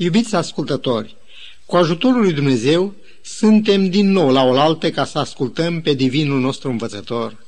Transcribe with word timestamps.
Iubiți 0.00 0.34
ascultători, 0.34 1.16
cu 1.66 1.76
ajutorul 1.76 2.20
lui 2.20 2.32
Dumnezeu 2.32 2.94
suntem 3.22 3.90
din 3.90 4.10
nou 4.10 4.30
la 4.30 4.42
oaltă 4.42 4.90
ca 4.90 5.04
să 5.04 5.18
ascultăm 5.18 5.80
pe 5.80 5.94
divinul 5.94 6.40
nostru 6.40 6.70
învățător. 6.70 7.44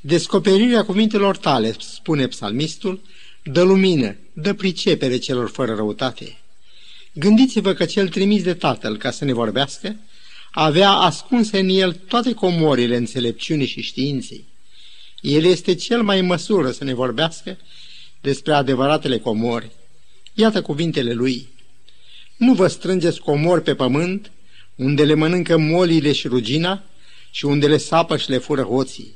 Descoperirea 0.00 0.84
cuvintelor 0.84 1.36
tale, 1.36 1.74
spune 1.78 2.26
psalmistul, 2.26 3.00
dă 3.42 3.62
lumină, 3.62 4.16
dă 4.32 4.54
pricepere 4.54 5.16
celor 5.16 5.48
fără 5.48 5.74
răutate. 5.74 6.38
Gândiți-vă 7.12 7.72
că 7.72 7.84
cel 7.84 8.08
trimis 8.08 8.42
de 8.42 8.54
Tatăl 8.54 8.96
ca 8.96 9.10
să 9.10 9.24
ne 9.24 9.32
vorbească, 9.32 9.96
avea 10.50 10.90
ascunse 10.90 11.58
în 11.58 11.68
el 11.68 11.92
toate 11.92 12.32
comorile 12.32 12.96
înțelepciunii 12.96 13.66
și 13.66 13.80
științei. 13.80 14.44
El 15.20 15.44
este 15.44 15.74
cel 15.74 16.02
mai 16.02 16.18
în 16.18 16.26
măsură 16.26 16.70
să 16.70 16.84
ne 16.84 16.94
vorbească 16.94 17.58
despre 18.20 18.52
adevăratele 18.52 19.18
comori. 19.18 19.70
Iată 20.34 20.62
cuvintele 20.62 21.12
lui. 21.12 21.56
Nu 22.38 22.54
vă 22.54 22.66
strângeți 22.66 23.20
comori 23.20 23.62
pe 23.62 23.74
pământ, 23.74 24.30
unde 24.74 25.04
le 25.04 25.14
mănâncă 25.14 25.56
molile 25.56 26.12
și 26.12 26.28
rugina 26.28 26.82
și 27.30 27.44
unde 27.44 27.66
le 27.66 27.76
sapă 27.76 28.16
și 28.16 28.30
le 28.30 28.38
fură 28.38 28.62
hoții, 28.62 29.14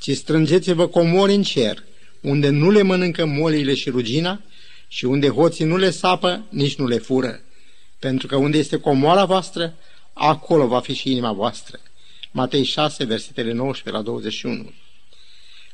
ci 0.00 0.10
strângeți-vă 0.10 0.86
comori 0.86 1.34
în 1.34 1.42
cer, 1.42 1.84
unde 2.20 2.48
nu 2.48 2.70
le 2.70 2.82
mănâncă 2.82 3.26
molile 3.26 3.74
și 3.74 3.90
rugina 3.90 4.40
și 4.88 5.04
unde 5.04 5.28
hoții 5.28 5.64
nu 5.64 5.76
le 5.76 5.90
sapă, 5.90 6.46
nici 6.48 6.76
nu 6.76 6.86
le 6.86 6.98
fură. 6.98 7.40
Pentru 7.98 8.26
că 8.26 8.36
unde 8.36 8.58
este 8.58 8.78
comoara 8.78 9.24
voastră, 9.24 9.74
acolo 10.12 10.66
va 10.66 10.80
fi 10.80 10.94
și 10.94 11.10
inima 11.10 11.32
voastră. 11.32 11.80
Matei 12.30 12.64
6, 12.64 13.04
versetele 13.04 13.52
19 13.52 14.02
la 14.02 14.10
21. 14.10 14.72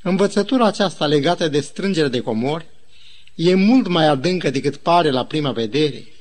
Învățătura 0.03 0.67
aceasta 0.67 1.07
legată 1.07 1.49
de 1.49 1.61
strângere 1.61 2.09
de 2.09 2.21
comori 2.21 2.67
e 3.35 3.55
mult 3.55 3.87
mai 3.87 4.07
adâncă 4.07 4.51
decât 4.51 4.77
pare 4.77 5.11
la 5.11 5.25
prima 5.25 5.53
vedere. 5.53 6.12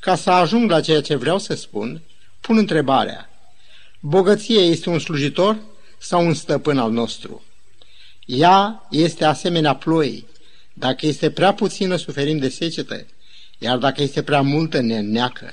Ca 0.00 0.16
să 0.16 0.30
ajung 0.30 0.70
la 0.70 0.80
ceea 0.80 1.00
ce 1.00 1.14
vreau 1.14 1.38
să 1.38 1.54
spun, 1.54 2.02
pun 2.40 2.56
întrebarea. 2.56 3.30
Bogăția 4.00 4.60
este 4.60 4.88
un 4.88 4.98
slujitor 4.98 5.58
sau 5.98 6.26
un 6.26 6.34
stăpân 6.34 6.78
al 6.78 6.90
nostru? 6.90 7.42
Ea 8.24 8.86
este 8.90 9.24
asemenea 9.24 9.74
ploii. 9.74 10.26
Dacă 10.72 11.06
este 11.06 11.30
prea 11.30 11.54
puțină, 11.54 11.96
suferim 11.96 12.38
de 12.38 12.48
secetă, 12.48 13.06
iar 13.58 13.78
dacă 13.78 14.02
este 14.02 14.22
prea 14.22 14.40
multă, 14.40 14.80
ne 14.80 15.00
neacă. 15.00 15.52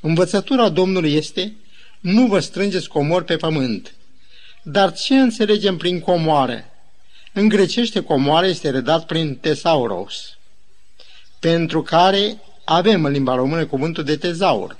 Învățătura 0.00 0.68
Domnului 0.68 1.14
este, 1.14 1.56
nu 2.00 2.26
vă 2.26 2.40
strângeți 2.40 2.88
comori 2.88 3.24
pe 3.24 3.36
pământ. 3.36 3.94
Dar 4.62 4.92
ce 4.92 5.14
înțelegem 5.14 5.76
prin 5.76 6.00
comoară? 6.00 6.64
În 7.32 7.48
grecește 7.48 8.02
comoară 8.02 8.46
este 8.46 8.70
redat 8.70 9.06
prin 9.06 9.36
tesauros, 9.36 10.36
pentru 11.38 11.82
care 11.82 12.38
avem 12.70 13.04
în 13.04 13.12
limba 13.12 13.34
română 13.34 13.66
cuvântul 13.66 14.04
de 14.04 14.16
tezaur. 14.16 14.76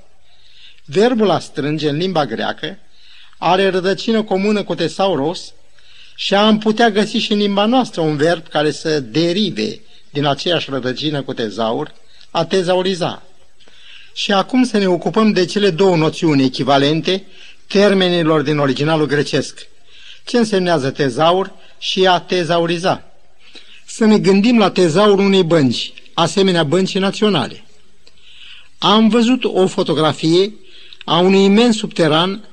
Verbul 0.85 1.31
a 1.31 1.39
strânge 1.39 1.89
în 1.89 1.97
limba 1.97 2.27
greacă 2.27 2.79
are 3.39 3.71
rădăcină 3.71 4.23
comună 4.23 4.63
cu 4.63 4.75
tesauros 4.75 5.53
și 6.15 6.35
am 6.35 6.59
putea 6.59 6.91
găsi 6.91 7.17
și 7.17 7.33
în 7.33 7.39
limba 7.39 7.65
noastră 7.65 8.01
un 8.01 8.17
verb 8.17 8.49
care 8.49 8.71
să 8.71 9.01
derive 9.01 9.81
din 10.11 10.25
aceeași 10.25 10.71
rădăcină 10.71 11.23
cu 11.23 11.33
tezaur, 11.33 11.95
a 12.31 12.45
tezauriza. 12.45 13.23
Și 14.13 14.33
acum 14.33 14.65
să 14.65 14.79
ne 14.79 14.87
ocupăm 14.87 15.33
de 15.33 15.45
cele 15.45 15.71
două 15.71 15.97
noțiuni 15.97 16.45
echivalente 16.45 17.27
termenilor 17.67 18.43
din 18.43 18.59
originalul 18.59 19.07
grecesc. 19.07 19.67
Ce 20.25 20.37
însemnează 20.37 20.91
tezaur 20.91 21.53
și 21.79 22.07
a 22.07 22.19
tezauriza? 22.19 23.05
Să 23.87 24.05
ne 24.05 24.19
gândim 24.19 24.59
la 24.59 24.71
tezaurul 24.71 25.25
unei 25.25 25.43
bănci, 25.43 25.93
asemenea 26.15 26.65
băncii 26.65 27.01
naționale. 27.01 27.63
Am 28.79 29.09
văzut 29.09 29.45
o 29.45 29.67
fotografie 29.67 30.55
a 31.05 31.19
unui 31.19 31.45
imens 31.45 31.77
subteran 31.77 32.45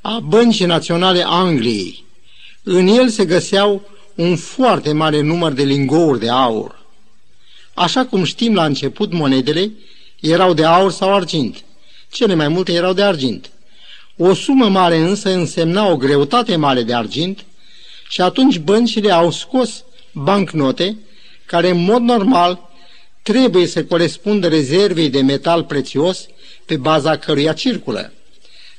a 0.00 0.18
Băncii 0.20 0.66
Naționale 0.66 1.24
Angliei. 1.26 2.04
În 2.62 2.86
el 2.86 3.08
se 3.08 3.24
găseau 3.24 3.82
un 4.14 4.36
foarte 4.36 4.92
mare 4.92 5.20
număr 5.20 5.52
de 5.52 5.62
lingouri 5.62 6.18
de 6.18 6.28
aur. 6.28 6.82
Așa 7.74 8.04
cum 8.04 8.24
știm 8.24 8.54
la 8.54 8.64
început, 8.64 9.12
monedele 9.12 9.72
erau 10.20 10.54
de 10.54 10.64
aur 10.64 10.90
sau 10.90 11.14
argint. 11.14 11.64
Cele 12.10 12.34
mai 12.34 12.48
multe 12.48 12.72
erau 12.72 12.92
de 12.92 13.02
argint. 13.02 13.50
O 14.16 14.34
sumă 14.34 14.68
mare 14.68 14.96
însă 14.96 15.34
însemna 15.34 15.86
o 15.86 15.96
greutate 15.96 16.56
mare 16.56 16.82
de 16.82 16.94
argint 16.94 17.44
și 18.08 18.20
atunci 18.20 18.58
băncile 18.58 19.12
au 19.12 19.30
scos 19.30 19.84
bancnote 20.12 20.96
care 21.46 21.70
în 21.70 21.84
mod 21.84 22.02
normal 22.02 22.70
trebuie 23.24 23.66
să 23.66 23.84
corespundă 23.84 24.48
rezervei 24.48 25.10
de 25.10 25.20
metal 25.20 25.64
prețios 25.64 26.26
pe 26.64 26.76
baza 26.76 27.16
căruia 27.18 27.52
circulă. 27.52 28.12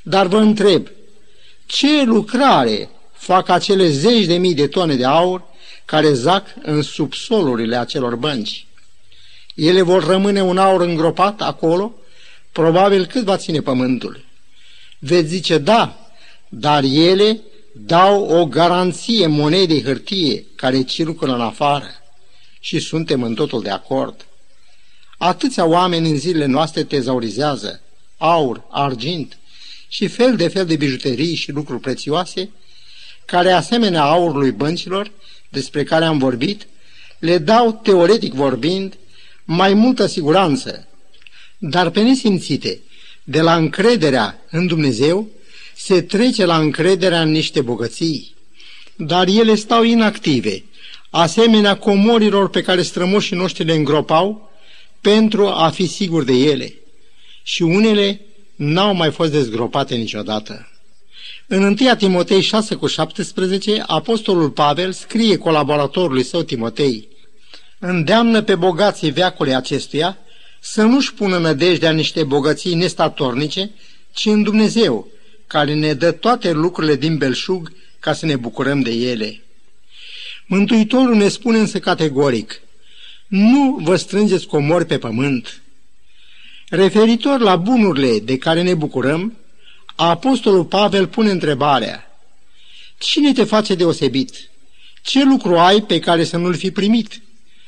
Dar 0.02 0.28
vă 0.28 0.38
întreb, 0.38 0.88
ce 1.66 2.04
lucrare 2.04 2.90
fac 3.12 3.50
acele 3.50 3.90
zeci 3.90 4.26
de 4.26 4.38
mii 4.38 4.54
de 4.54 4.68
tone 4.68 4.96
de 4.96 5.06
aur 5.06 5.44
care 5.86 6.14
zac 6.14 6.46
în 6.62 6.82
subsolurile 6.82 7.76
acelor 7.76 8.16
bănci? 8.16 8.68
Ele 9.56 9.82
vor 9.82 10.06
rămâne 10.06 10.44
un 10.44 10.58
aur 10.58 10.82
îngropat 10.82 11.42
acolo, 11.42 11.94
probabil 12.52 13.06
cât 13.06 13.24
va 13.24 13.38
ține 13.38 13.62
pământul. 13.62 14.26
Veți 15.00 15.28
zice, 15.28 15.58
da, 15.58 16.12
dar 16.50 16.84
ele 16.84 17.42
dau 17.74 18.26
o 18.26 18.46
garanție 18.46 19.28
monedei 19.28 19.84
hârtie 19.84 20.46
care 20.56 20.84
circulă 20.84 21.34
în 21.34 21.42
afară 21.42 21.90
și 22.60 22.80
suntem 22.80 23.24
în 23.24 23.34
totul 23.34 23.62
de 23.62 23.70
acord. 23.70 24.26
Atâția 25.18 25.66
oameni 25.66 26.10
în 26.10 26.18
zilele 26.18 26.46
noastre 26.46 26.84
tezaurizează. 26.84 27.82
Aur, 28.18 28.64
argint 28.70 29.38
și 29.88 30.08
fel 30.08 30.36
de 30.36 30.48
fel 30.48 30.66
de 30.66 30.76
bijuterii 30.76 31.36
și 31.36 31.52
lucruri 31.52 31.80
prețioase, 31.82 32.50
care, 33.26 33.52
asemenea 33.52 34.04
aurului 34.04 34.52
băncilor, 34.52 35.12
despre 35.50 35.84
care 35.84 36.06
am 36.06 36.18
vorbit, 36.18 36.68
le 37.20 37.38
dau, 37.38 37.80
teoretic 37.84 38.34
vorbind, 38.34 38.98
mai 39.44 39.74
multă 39.74 40.06
siguranță, 40.06 40.88
dar 41.58 41.90
pe 41.90 42.02
nesimțite, 42.02 42.80
de 43.24 43.42
la 43.42 43.56
încrederea 43.56 44.40
în 44.52 44.68
Dumnezeu, 44.68 45.28
se 45.76 46.02
trece 46.02 46.46
la 46.46 46.58
încrederea 46.58 47.22
în 47.22 47.32
niște 47.32 47.62
bogății, 47.62 48.36
dar 48.96 49.28
ele 49.28 49.56
stau 49.56 49.84
inactive, 49.84 50.64
asemenea 51.10 51.78
comorilor 51.78 52.50
pe 52.50 52.62
care 52.62 52.82
strămoșii 52.82 53.36
noștri 53.36 53.64
le 53.64 53.74
îngropau 53.74 54.52
pentru 55.06 55.48
a 55.48 55.70
fi 55.70 55.88
siguri 55.88 56.26
de 56.26 56.34
ele. 56.34 56.74
Și 57.44 57.62
unele 57.62 58.22
n-au 58.56 58.96
mai 58.96 59.12
fost 59.12 59.32
dezgropate 59.32 59.96
niciodată. 59.96 60.72
În 61.48 61.64
1 61.64 61.96
Timotei 61.98 62.42
6 62.42 62.76
cu 62.76 62.88
17, 62.88 63.84
Apostolul 63.88 64.50
Pavel 64.50 64.92
scrie 64.92 65.38
colaboratorului 65.38 66.24
său 66.24 66.42
Timotei, 66.42 67.08
îndeamnă 67.80 68.42
pe 68.42 68.56
bogații 68.56 69.12
veacului 69.12 69.56
acestuia 69.56 70.18
să 70.60 70.82
nu-și 70.84 71.14
pună 71.14 71.38
nădejdea 71.38 71.92
niște 71.92 72.24
bogății 72.24 72.76
nestatornice, 72.76 73.72
ci 74.14 74.26
în 74.26 74.44
Dumnezeu, 74.44 75.08
care 75.48 75.74
ne 75.74 75.94
dă 75.94 76.12
toate 76.12 76.52
lucrurile 76.52 76.96
din 76.96 77.18
belșug 77.18 77.72
ca 78.00 78.14
să 78.14 78.26
ne 78.26 78.36
bucurăm 78.36 78.82
de 78.82 78.92
ele. 78.92 79.42
Mântuitorul 80.46 81.16
ne 81.16 81.28
spune 81.28 81.58
însă 81.58 81.80
categoric, 81.80 82.62
nu 83.28 83.80
vă 83.82 83.96
strângeți 83.96 84.48
comori 84.48 84.86
pe 84.86 84.98
pământ. 84.98 85.62
Referitor 86.70 87.40
la 87.40 87.56
bunurile 87.56 88.20
de 88.20 88.38
care 88.38 88.62
ne 88.62 88.74
bucurăm, 88.74 89.38
Apostolul 89.96 90.66
Pavel 90.66 91.08
pune 91.08 91.32
întrebarea, 91.32 92.06
Cine 92.98 93.34
te 93.34 93.44
face 93.44 93.76
deosebit? 93.76 94.50
Ce 95.02 95.24
lucru 95.24 95.58
ai 95.58 95.82
pe 95.82 96.00
care 96.00 96.24
să 96.24 96.38
nu-l 96.38 96.56
fi 96.56 96.72
primit? 96.72 97.22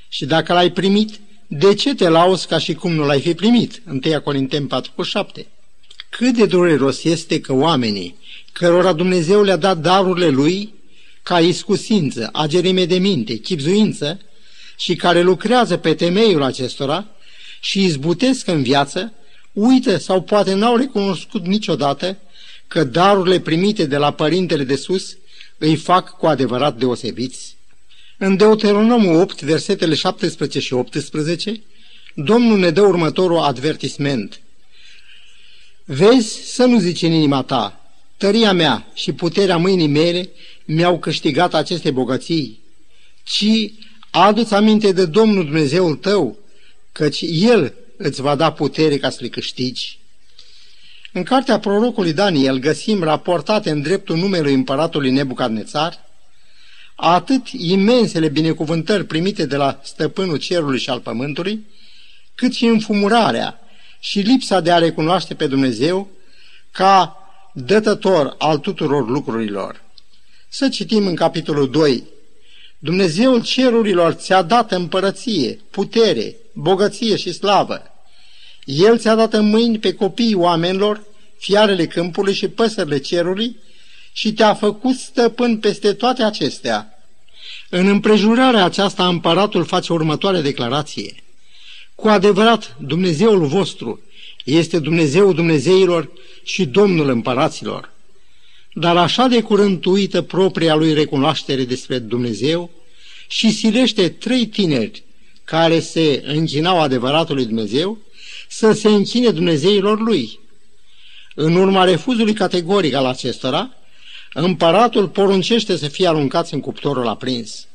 Și 0.09 0.25
dacă 0.25 0.53
l-ai 0.53 0.72
primit, 0.72 1.19
de 1.47 1.74
ce 1.74 1.95
te 1.95 2.09
lauzi 2.09 2.47
ca 2.47 2.57
și 2.57 2.74
cum 2.74 2.94
nu 2.94 3.06
l-ai 3.06 3.22
fi 3.22 3.34
primit? 3.34 3.81
1 3.88 4.22
Corinteni 4.22 4.68
4,7 4.68 5.45
Cât 6.10 6.33
de 6.33 6.45
dureros 6.45 7.03
este 7.03 7.39
că 7.39 7.53
oamenii, 7.53 8.15
cărora 8.51 8.94
Dumnezeu 8.94 9.44
le-a 9.44 9.56
dat 9.56 9.77
darurile 9.77 10.27
lui, 10.27 10.74
ca 11.24 11.39
iscusință, 11.39 12.30
agerime 12.33 12.86
de 12.86 12.98
minte, 12.98 13.36
chipzuință, 13.36 14.19
și 14.77 14.95
care 14.95 15.21
lucrează 15.21 15.77
pe 15.77 15.94
temeiul 15.94 16.44
acestora 16.44 17.06
și 17.59 17.83
izbutesc 17.83 18.47
în 18.47 18.63
viață, 18.63 19.13
uită 19.53 19.97
sau 19.97 20.21
poate 20.21 20.53
n-au 20.53 20.75
recunoscut 20.75 21.45
niciodată 21.45 22.18
că 22.68 22.83
darurile 22.83 23.39
primite 23.39 23.85
de 23.85 23.97
la 23.97 24.12
Părintele 24.12 24.63
de 24.63 24.75
Sus 24.75 25.18
îi 25.57 25.75
fac 25.75 26.09
cu 26.09 26.25
adevărat 26.25 26.77
deosebiți. 26.77 27.56
În 28.18 28.38
Deuteronomul 28.38 29.19
8, 29.21 29.41
versetele 29.41 29.95
17 29.95 30.59
și 30.59 30.74
18, 30.74 31.62
Domnul 32.15 32.59
ne 32.59 32.69
dă 32.69 32.81
următorul 32.81 33.38
advertisment. 33.38 34.41
Vezi 35.85 36.53
să 36.53 36.65
nu 36.65 36.79
zici 36.79 37.01
în 37.01 37.12
inima 37.12 37.44
ta, 37.44 37.91
tăria 38.18 38.53
mea 38.53 38.91
și 38.94 39.13
puterea 39.13 39.57
mâinii 39.57 39.88
mele 39.88 40.29
mi-au 40.65 41.00
câștigat 41.00 41.53
aceste 41.53 41.91
bogății, 41.91 42.59
ci 43.24 43.71
adu-ți 44.12 44.54
aminte 44.54 44.92
de 44.92 45.06
Domnul 45.06 45.45
Dumnezeul 45.45 45.95
tău, 45.95 46.38
căci 46.92 47.24
El 47.27 47.74
îți 47.98 48.21
va 48.21 48.36
da 48.36 48.51
putere 48.51 48.98
ca 48.98 49.09
să 49.09 49.18
le 49.21 49.27
câștigi. 49.27 50.00
În 51.13 51.24
cartea 51.24 51.59
prorocului 51.59 52.13
Daniel 52.13 52.57
găsim 52.57 53.04
raportate 53.04 53.69
în 53.69 53.81
dreptul 53.81 54.18
numelui 54.18 54.54
împăratului 54.54 55.12
Nebucadnețar 55.12 56.06
atât 56.95 57.48
imensele 57.48 58.27
binecuvântări 58.27 59.06
primite 59.06 59.45
de 59.45 59.56
la 59.56 59.80
stăpânul 59.83 60.38
cerului 60.38 60.80
și 60.80 60.89
al 60.89 61.00
pământului, 61.00 61.65
cât 62.36 62.53
și 62.53 62.65
înfumurarea 62.65 63.60
și 64.00 64.19
lipsa 64.19 64.60
de 64.60 64.71
a 64.71 64.77
recunoaște 64.77 65.33
pe 65.33 65.48
Dumnezeu 65.48 66.07
ca 66.71 67.18
dătător 67.53 68.36
al 68.38 68.57
tuturor 68.57 69.10
lucrurilor. 69.10 69.83
Să 70.50 70.69
citim 70.69 71.07
în 71.07 71.15
capitolul 71.15 71.69
2. 71.69 72.03
Dumnezeul 72.79 73.44
cerurilor 73.44 74.12
ți-a 74.12 74.41
dat 74.41 74.71
împărăție, 74.71 75.59
putere, 75.69 76.35
bogăție 76.53 77.15
și 77.15 77.33
slavă. 77.33 77.81
El 78.65 78.97
ți-a 78.97 79.15
dat 79.15 79.33
în 79.33 79.50
mâini 79.50 79.79
pe 79.79 79.94
copiii 79.94 80.33
oamenilor, 80.33 81.03
fiarele 81.38 81.85
câmpului 81.85 82.33
și 82.33 82.47
păsările 82.47 82.97
cerului 82.97 83.56
și 84.13 84.33
te-a 84.33 84.53
făcut 84.53 84.95
stăpân 84.95 85.57
peste 85.57 85.94
toate 85.94 86.24
acestea. 86.24 86.91
În 87.69 87.88
împrejurarea 87.88 88.63
aceasta, 88.63 89.07
împăratul 89.07 89.65
face 89.65 89.94
următoarea 89.94 90.41
declarație. 90.41 91.24
Cu 91.95 92.07
adevărat, 92.07 92.75
Dumnezeul 92.79 93.45
vostru 93.45 94.01
este 94.44 94.79
Dumnezeul 94.79 95.33
Dumnezeilor 95.33 96.12
și 96.44 96.65
Domnul 96.65 97.09
împăraților. 97.09 97.95
Dar 98.79 98.97
așa 98.97 99.27
de 99.27 99.41
curând 99.41 99.85
uită 99.85 100.21
propria 100.21 100.75
lui 100.75 100.94
recunoaștere 100.94 101.63
despre 101.63 102.00
Dumnezeu 102.00 102.69
și 103.27 103.51
silește 103.51 104.09
trei 104.09 104.45
tineri 104.45 105.03
care 105.44 105.79
se 105.79 106.24
închinau 106.25 106.81
adevăratului 106.81 107.45
Dumnezeu 107.45 107.97
să 108.47 108.71
se 108.71 108.88
închine 108.88 109.29
Dumnezeilor 109.29 110.00
lui. 110.00 110.39
În 111.35 111.56
urma 111.56 111.83
refuzului 111.83 112.33
categoric 112.33 112.94
al 112.94 113.06
acestora, 113.06 113.69
împăratul 114.33 115.07
poruncește 115.07 115.77
să 115.77 115.88
fie 115.88 116.07
aruncați 116.07 116.53
în 116.53 116.59
cuptorul 116.59 117.07
aprins. 117.07 117.68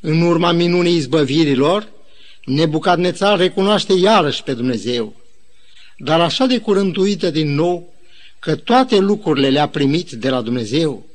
În 0.00 0.20
urma 0.20 0.52
minunii 0.52 0.96
izbăvirilor, 0.96 1.88
Nebucadnețar 2.44 3.38
recunoaște 3.38 3.92
iarăși 3.92 4.42
pe 4.42 4.54
Dumnezeu, 4.54 5.14
dar 5.96 6.20
așa 6.20 6.46
de 6.46 6.58
curând 6.58 6.96
uită 6.96 7.30
din 7.30 7.54
nou 7.54 7.91
că 8.42 8.56
toate 8.56 8.98
lucrurile 8.98 9.48
le-a 9.48 9.68
primit 9.68 10.10
de 10.10 10.28
la 10.28 10.40
Dumnezeu. 10.40 11.06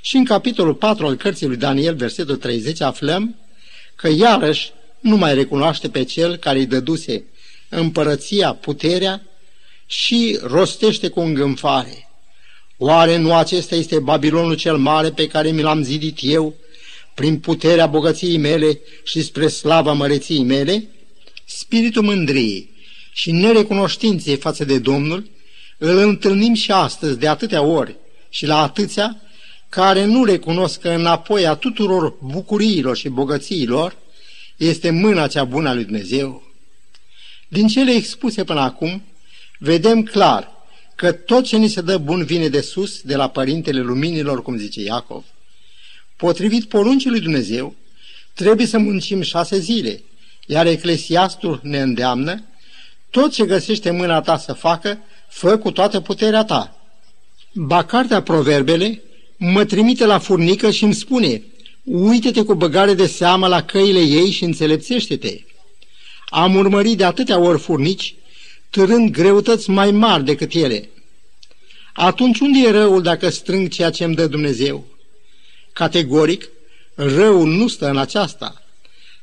Și 0.00 0.16
în 0.16 0.24
capitolul 0.24 0.74
4 0.74 1.06
al 1.06 1.14
cărții 1.14 1.46
lui 1.46 1.56
Daniel, 1.56 1.94
versetul 1.94 2.36
30, 2.36 2.80
aflăm 2.80 3.36
că 3.94 4.08
iarăși 4.08 4.72
nu 5.00 5.16
mai 5.16 5.34
recunoaște 5.34 5.88
pe 5.88 6.04
cel 6.04 6.36
care 6.36 6.58
îi 6.58 6.66
dăduse 6.66 7.24
împărăția, 7.68 8.52
puterea 8.52 9.22
și 9.86 10.38
rostește 10.42 11.08
cu 11.08 11.20
îngânfare. 11.20 12.08
Oare 12.76 13.16
nu 13.16 13.34
acesta 13.34 13.74
este 13.74 13.98
Babilonul 13.98 14.56
cel 14.56 14.76
mare 14.76 15.10
pe 15.10 15.26
care 15.26 15.50
mi 15.50 15.62
l-am 15.62 15.82
zidit 15.82 16.18
eu 16.20 16.54
prin 17.14 17.38
puterea 17.38 17.86
bogăției 17.86 18.36
mele 18.36 18.80
și 19.04 19.22
spre 19.22 19.48
slava 19.48 19.92
măreției 19.92 20.42
mele? 20.42 20.88
Spiritul 21.44 22.02
mândriei 22.02 22.70
și 23.12 23.30
nerecunoștinței 23.30 24.36
față 24.36 24.64
de 24.64 24.78
Domnul 24.78 25.34
îl 25.78 25.98
întâlnim 25.98 26.54
și 26.54 26.72
astăzi 26.72 27.18
de 27.18 27.28
atâtea 27.28 27.62
ori 27.62 27.96
și 28.28 28.46
la 28.46 28.62
atâția 28.62 29.20
care 29.68 30.04
nu 30.04 30.24
recunosc 30.24 30.80
că 30.80 30.88
înapoi 30.88 31.46
a 31.46 31.54
tuturor 31.54 32.14
bucuriilor 32.22 32.96
și 32.96 33.08
bogățiilor 33.08 33.96
este 34.56 34.90
mâna 34.90 35.26
cea 35.26 35.44
bună 35.44 35.68
a 35.68 35.74
lui 35.74 35.84
Dumnezeu. 35.84 36.42
Din 37.48 37.66
cele 37.66 37.92
expuse 37.92 38.44
până 38.44 38.60
acum, 38.60 39.02
vedem 39.58 40.02
clar 40.02 40.50
că 40.94 41.12
tot 41.12 41.44
ce 41.44 41.56
ni 41.56 41.68
se 41.68 41.80
dă 41.80 41.98
bun 41.98 42.24
vine 42.24 42.48
de 42.48 42.60
sus, 42.60 43.00
de 43.00 43.16
la 43.16 43.28
Părintele 43.28 43.80
Luminilor, 43.80 44.42
cum 44.42 44.56
zice 44.56 44.80
Iacov. 44.80 45.24
Potrivit 46.16 46.64
poruncii 46.64 47.10
lui 47.10 47.20
Dumnezeu, 47.20 47.74
trebuie 48.34 48.66
să 48.66 48.78
muncim 48.78 49.20
șase 49.22 49.58
zile, 49.58 50.02
iar 50.46 50.66
Eclesiastul 50.66 51.60
ne 51.62 51.80
îndeamnă, 51.80 52.44
tot 53.10 53.32
ce 53.32 53.44
găsește 53.44 53.90
mâna 53.90 54.20
ta 54.20 54.36
să 54.36 54.52
facă, 54.52 54.98
fă 55.28 55.58
cu 55.58 55.70
toată 55.70 56.00
puterea 56.00 56.44
ta. 56.44 56.76
Ba 57.52 57.84
cartea 57.84 58.22
Proverbele 58.22 59.02
mă 59.36 59.64
trimite 59.64 60.06
la 60.06 60.18
furnică 60.18 60.70
și 60.70 60.84
îmi 60.84 60.94
spune, 60.94 61.42
uite-te 61.84 62.42
cu 62.42 62.54
băgare 62.54 62.94
de 62.94 63.06
seamă 63.06 63.46
la 63.46 63.62
căile 63.62 64.00
ei 64.00 64.30
și 64.30 64.44
înțelepțește-te. 64.44 65.40
Am 66.28 66.54
urmărit 66.54 66.96
de 66.96 67.04
atâtea 67.04 67.38
ori 67.38 67.58
furnici, 67.58 68.14
târând 68.70 69.10
greutăți 69.10 69.70
mai 69.70 69.90
mari 69.90 70.24
decât 70.24 70.52
ele. 70.54 70.88
Atunci 71.92 72.40
unde 72.40 72.58
e 72.58 72.70
răul 72.70 73.02
dacă 73.02 73.28
strâng 73.28 73.68
ceea 73.68 73.90
ce 73.90 74.04
îmi 74.04 74.14
dă 74.14 74.26
Dumnezeu? 74.26 74.84
Categoric, 75.72 76.48
răul 76.94 77.48
nu 77.48 77.68
stă 77.68 77.88
în 77.88 77.96
aceasta, 77.96 78.62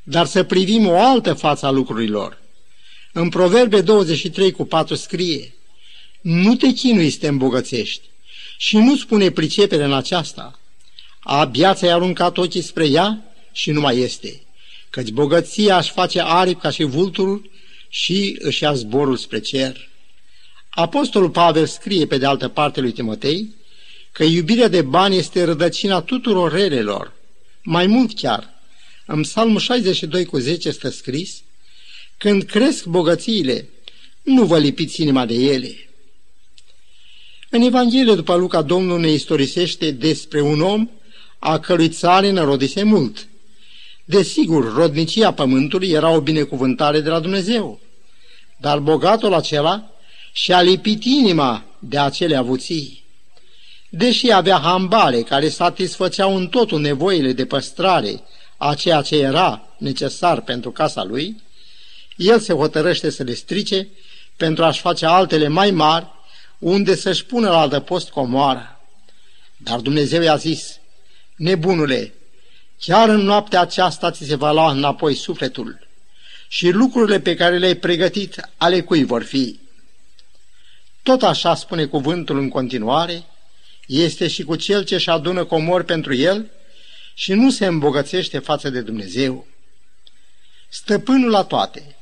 dar 0.02 0.26
să 0.26 0.42
privim 0.42 0.88
o 0.88 0.98
altă 0.98 1.32
față 1.32 1.66
a 1.66 1.70
lucrurilor. 1.70 2.42
În 3.12 3.28
Proverbe 3.28 3.80
23 3.80 4.50
cu 4.52 4.64
4 4.64 4.94
scrie, 4.94 5.54
Nu 6.24 6.56
te 6.56 6.72
chinui 6.72 7.10
să 7.10 7.18
te 7.18 7.26
îmbogățești 7.26 8.08
și 8.56 8.76
nu 8.76 8.96
spune 8.96 9.30
pricepere 9.30 9.84
în 9.84 9.92
aceasta. 9.92 10.58
Abia 11.20 11.74
ți-ai 11.74 11.92
aruncat 11.92 12.36
ochii 12.36 12.60
spre 12.60 12.86
ea 12.86 13.34
și 13.52 13.70
nu 13.70 13.80
mai 13.80 13.98
este, 13.98 14.40
căci 14.90 15.10
bogăția 15.10 15.76
aș 15.76 15.90
face 15.90 16.20
aripi 16.20 16.60
ca 16.60 16.70
și 16.70 16.82
vulturul 16.82 17.50
și 17.88 18.36
își 18.38 18.62
ia 18.62 18.74
zborul 18.74 19.16
spre 19.16 19.38
cer. 19.38 19.88
Apostolul 20.68 21.30
Pavel 21.30 21.66
scrie 21.66 22.06
pe 22.06 22.18
de 22.18 22.26
altă 22.26 22.48
parte 22.48 22.80
lui 22.80 22.92
Timotei 22.92 23.54
că 24.12 24.24
iubirea 24.24 24.68
de 24.68 24.82
bani 24.82 25.16
este 25.16 25.44
rădăcina 25.44 26.00
tuturor 26.00 26.52
relelor. 26.52 27.12
Mai 27.62 27.86
mult 27.86 28.14
chiar, 28.14 28.54
în 29.06 29.22
Psalmul 29.22 29.60
62 29.60 30.24
cu 30.24 30.38
10 30.38 30.68
este 30.68 30.90
scris, 30.90 31.42
când 32.16 32.42
cresc 32.42 32.84
bogățiile, 32.84 33.68
nu 34.22 34.44
vă 34.44 34.58
lipiți 34.58 35.02
inima 35.02 35.26
de 35.26 35.34
ele. 35.34 35.88
În 37.54 37.62
Evanghelie 37.62 38.14
după 38.14 38.34
Luca, 38.34 38.62
Domnul 38.62 39.00
ne 39.00 39.10
istorisește 39.10 39.90
despre 39.90 40.40
un 40.40 40.60
om 40.60 40.88
a 41.38 41.58
cărui 41.58 41.88
țară 41.88 42.30
nărodise 42.30 42.82
mult. 42.82 43.28
Desigur, 44.04 44.74
rodnicia 44.74 45.32
pământului 45.32 45.90
era 45.90 46.10
o 46.10 46.20
binecuvântare 46.20 47.00
de 47.00 47.08
la 47.08 47.20
Dumnezeu, 47.20 47.80
dar 48.56 48.78
bogatul 48.78 49.34
acela 49.34 49.90
și-a 50.32 50.60
lipit 50.60 51.04
inima 51.04 51.64
de 51.78 51.98
acele 51.98 52.36
avuții. 52.36 53.04
Deși 53.88 54.32
avea 54.32 54.58
hambale 54.58 55.22
care 55.22 55.48
satisfăceau 55.48 56.36
în 56.36 56.46
totul 56.46 56.80
nevoile 56.80 57.32
de 57.32 57.44
păstrare 57.44 58.22
a 58.56 58.74
ceea 58.74 59.02
ce 59.02 59.16
era 59.16 59.62
necesar 59.78 60.40
pentru 60.40 60.70
casa 60.70 61.04
lui, 61.04 61.42
el 62.16 62.38
se 62.38 62.52
hotărăște 62.52 63.10
să 63.10 63.22
le 63.22 63.34
strice 63.34 63.88
pentru 64.36 64.64
a-și 64.64 64.80
face 64.80 65.06
altele 65.06 65.48
mai 65.48 65.70
mari, 65.70 66.12
unde 66.58 66.94
să-și 66.94 67.24
pună 67.24 67.48
la 67.48 67.58
adăpost 67.58 68.10
comoara. 68.10 68.80
Dar 69.56 69.80
Dumnezeu 69.80 70.22
i-a 70.22 70.36
zis, 70.36 70.78
nebunule, 71.36 72.12
chiar 72.80 73.08
în 73.08 73.20
noaptea 73.20 73.60
aceasta 73.60 74.10
ți 74.10 74.24
se 74.24 74.34
va 74.34 74.52
lua 74.52 74.70
înapoi 74.70 75.14
sufletul 75.14 75.86
și 76.48 76.70
lucrurile 76.70 77.20
pe 77.20 77.34
care 77.34 77.58
le-ai 77.58 77.74
pregătit 77.74 78.50
ale 78.56 78.80
cui 78.80 79.04
vor 79.04 79.22
fi. 79.22 79.60
Tot 81.02 81.22
așa 81.22 81.54
spune 81.54 81.84
cuvântul 81.84 82.38
în 82.38 82.48
continuare, 82.48 83.24
este 83.86 84.28
și 84.28 84.42
cu 84.42 84.56
cel 84.56 84.84
ce 84.84 84.94
își 84.94 85.10
adună 85.10 85.44
comori 85.44 85.84
pentru 85.84 86.14
el 86.14 86.50
și 87.14 87.32
nu 87.32 87.50
se 87.50 87.66
îmbogățește 87.66 88.38
față 88.38 88.70
de 88.70 88.80
Dumnezeu. 88.80 89.46
Stăpânul 90.68 91.30
la 91.30 91.44
toate, 91.44 91.96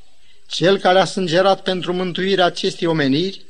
cel 0.47 0.77
care 0.77 0.99
a 0.99 1.05
sângerat 1.05 1.61
pentru 1.61 1.93
mântuirea 1.93 2.45
acestei 2.45 2.87
omeniri 2.87 3.45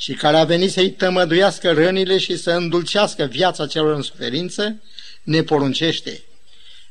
și 0.00 0.12
care 0.12 0.36
a 0.36 0.44
venit 0.44 0.70
să-i 0.70 0.90
tămăduiască 0.90 1.72
rănile 1.72 2.18
și 2.18 2.36
să 2.36 2.50
îndulcească 2.50 3.24
viața 3.24 3.66
celor 3.66 3.94
în 3.94 4.02
suferință, 4.02 4.82
ne 5.22 5.42
poruncește. 5.42 6.22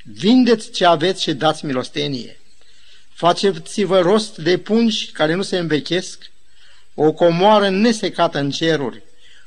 Vindeți 0.04 0.72
ce 0.72 0.86
aveți 0.86 1.22
și 1.22 1.34
dați 1.34 1.66
milostenie. 1.66 2.40
Faceți-vă 3.14 4.00
rost 4.00 4.38
de 4.38 4.58
pungi 4.58 5.12
care 5.12 5.34
nu 5.34 5.42
se 5.42 5.58
învechesc, 5.58 6.32
o 6.94 7.12
comoară 7.12 7.70
nesecată 7.70 8.40
în 8.40 8.52
ceruri, 8.52 9.04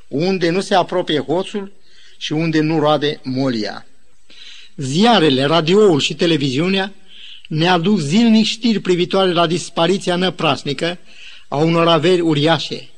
unde 0.08 0.50
nu 0.50 0.60
se 0.60 0.74
apropie 0.74 1.18
hoțul 1.20 1.72
și 2.16 2.32
unde 2.32 2.60
nu 2.60 2.78
roade 2.78 3.20
molia. 3.22 3.86
Ziarele, 4.76 5.44
radioul 5.44 6.00
și 6.00 6.14
televiziunea 6.14 6.92
ne 7.48 7.68
aduc 7.68 7.98
zilnic 7.98 8.46
știri 8.46 8.80
privitoare 8.80 9.32
la 9.32 9.46
dispariția 9.46 10.16
năprasnică 10.16 10.98
a 11.48 11.56
unor 11.56 11.88
averi 11.88 12.20
uriașe. 12.20 12.91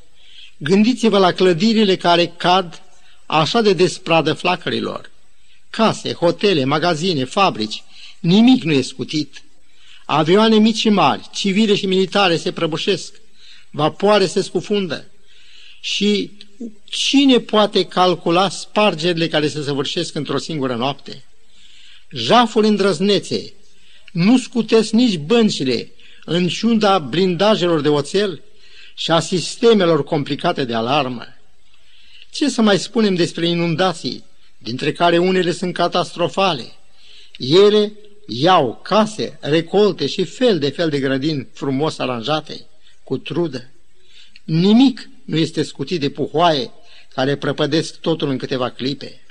Gândiți-vă 0.57 1.19
la 1.19 1.33
clădirile 1.33 1.97
care 1.97 2.27
cad 2.27 2.83
așa 3.27 3.61
de 3.61 3.73
despradă 3.73 4.33
flacărilor. 4.33 5.11
Case, 5.71 6.13
hotele, 6.13 6.65
magazine, 6.65 7.25
fabrici, 7.25 7.83
nimic 8.21 8.63
nu 8.63 8.73
e 8.73 8.81
scutit. 8.81 9.43
Avioane 10.05 10.57
mici 10.57 10.77
și 10.77 10.89
mari, 10.89 11.29
civile 11.33 11.75
și 11.75 11.87
militare 11.87 12.37
se 12.37 12.53
prăbușesc, 12.53 13.15
vapoare 13.71 14.27
se 14.27 14.43
scufundă. 14.43 15.11
Și 15.81 16.31
cine 16.85 17.39
poate 17.39 17.85
calcula 17.85 18.49
spargerile 18.49 19.29
care 19.29 19.49
se 19.49 19.63
săvârșesc 19.63 20.15
într-o 20.15 20.39
singură 20.39 20.75
noapte? 20.75 21.25
Jaful 22.11 22.65
îndrăznețe, 22.65 23.53
nu 24.13 24.39
scutesc 24.39 24.93
nici 24.93 25.17
băncile, 25.19 25.93
în 26.25 26.49
ciunda 26.49 26.99
blindajelor 26.99 27.81
de 27.81 27.89
oțel 27.89 28.43
și 28.95 29.11
a 29.11 29.21
sistemelor 29.21 30.05
complicate 30.05 30.65
de 30.65 30.75
alarmă. 30.75 31.27
Ce 32.31 32.49
să 32.49 32.63
mai 32.63 32.79
spunem 32.79 33.15
despre 33.15 33.47
inundații, 33.47 34.25
dintre 34.59 34.93
care 34.93 35.19
unele 35.19 35.53
sunt 35.53 35.75
catastrofale? 35.75 36.73
Ele 37.39 37.93
iau 38.27 38.81
case, 38.83 39.39
recolte 39.41 40.07
și 40.07 40.25
fel 40.25 40.59
de 40.59 40.69
fel 40.69 40.89
de 40.89 41.01
grădini 41.01 41.49
frumos 41.53 41.99
aranjate, 41.99 42.67
cu 43.05 43.19
trudă. 43.19 43.71
Nimic 44.45 45.09
nu 45.25 45.37
este 45.37 45.63
scutit 45.63 46.01
de 46.01 46.11
puhoaie 46.11 46.71
care 47.15 47.37
prăpădesc 47.37 48.01
totul 48.01 48.29
în 48.29 48.39
câteva 48.39 48.71
clipe. 48.71 49.23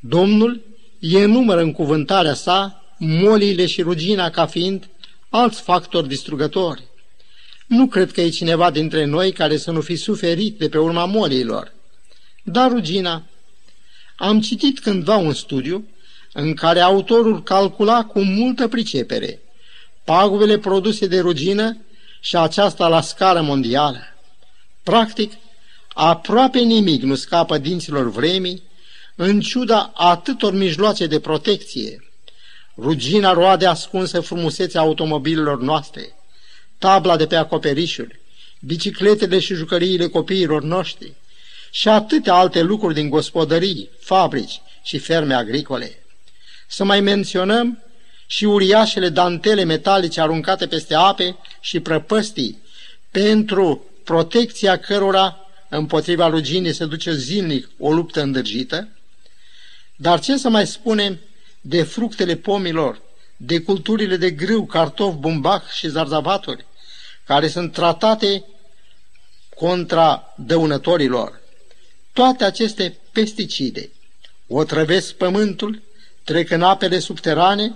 Domnul 0.00 0.62
enumără 1.00 1.60
în 1.60 1.72
cuvântarea 1.72 2.34
sa 2.34 2.84
molile 2.98 3.66
și 3.66 3.82
rugina 3.82 4.30
ca 4.30 4.46
fiind 4.46 4.88
alți 5.28 5.60
factori 5.60 6.08
distrugători. 6.08 6.87
Nu 7.68 7.86
cred 7.86 8.12
că 8.12 8.20
e 8.20 8.28
cineva 8.28 8.70
dintre 8.70 9.04
noi 9.04 9.32
care 9.32 9.56
să 9.56 9.70
nu 9.70 9.80
fi 9.80 9.96
suferit 9.96 10.58
de 10.58 10.68
pe 10.68 10.78
urma 10.78 11.04
molilor. 11.04 11.72
Dar 12.42 12.70
rugina... 12.70 13.22
Am 14.20 14.40
citit 14.40 14.78
cândva 14.78 15.16
un 15.16 15.32
studiu 15.32 15.88
în 16.32 16.54
care 16.54 16.80
autorul 16.80 17.42
calcula 17.42 18.04
cu 18.04 18.20
multă 18.20 18.68
pricepere 18.68 19.40
pagubele 20.08 20.58
produse 20.58 21.06
de 21.06 21.20
rugină 21.20 21.76
și 22.20 22.36
aceasta 22.36 22.88
la 22.88 23.00
scară 23.00 23.40
mondială. 23.40 23.98
Practic, 24.82 25.32
aproape 25.88 26.58
nimic 26.58 27.02
nu 27.02 27.14
scapă 27.14 27.58
dinților 27.58 28.10
vremii, 28.10 28.62
în 29.16 29.40
ciuda 29.40 29.90
atâtor 29.94 30.52
mijloace 30.52 31.06
de 31.06 31.20
protecție. 31.20 32.04
Rugina 32.76 33.32
roade 33.32 33.66
ascunsă 33.66 34.20
frumusețea 34.20 34.80
automobilelor 34.80 35.60
noastre, 35.60 36.17
tabla 36.78 37.16
de 37.16 37.26
pe 37.26 37.36
acoperișuri, 37.36 38.20
bicicletele 38.60 39.38
și 39.38 39.54
jucăriile 39.54 40.06
copiilor 40.06 40.62
noștri 40.62 41.12
și 41.70 41.88
atâtea 41.88 42.34
alte 42.34 42.62
lucruri 42.62 42.94
din 42.94 43.08
gospodării, 43.08 43.90
fabrici 44.00 44.60
și 44.82 44.98
ferme 44.98 45.34
agricole. 45.34 45.98
Să 46.68 46.84
mai 46.84 47.00
menționăm 47.00 47.82
și 48.26 48.44
uriașele 48.44 49.08
dantele 49.08 49.64
metalice 49.64 50.20
aruncate 50.20 50.66
peste 50.66 50.94
ape 50.94 51.36
și 51.60 51.80
prăpăstii, 51.80 52.58
pentru 53.10 53.84
protecția 54.04 54.78
cărora 54.78 55.36
împotriva 55.68 56.28
ruginii 56.28 56.72
se 56.72 56.84
duce 56.84 57.14
zilnic 57.14 57.70
o 57.78 57.92
luptă 57.92 58.22
îndrăgită, 58.22 58.88
dar 59.96 60.20
ce 60.20 60.36
să 60.36 60.48
mai 60.48 60.66
spunem 60.66 61.18
de 61.60 61.82
fructele 61.82 62.36
pomilor, 62.36 63.00
de 63.36 63.60
culturile 63.60 64.16
de 64.16 64.30
grâu, 64.30 64.66
cartof, 64.66 65.14
bumbac 65.14 65.70
și 65.70 65.88
zarzavaturi, 65.88 66.66
care 67.28 67.48
sunt 67.48 67.72
tratate 67.72 68.44
contra 69.56 70.34
dăunătorilor. 70.36 71.40
Toate 72.12 72.44
aceste 72.44 72.98
pesticide 73.12 73.90
otrăvesc 74.46 75.14
pământul, 75.14 75.82
trec 76.24 76.50
în 76.50 76.62
apele 76.62 76.98
subterane 76.98 77.74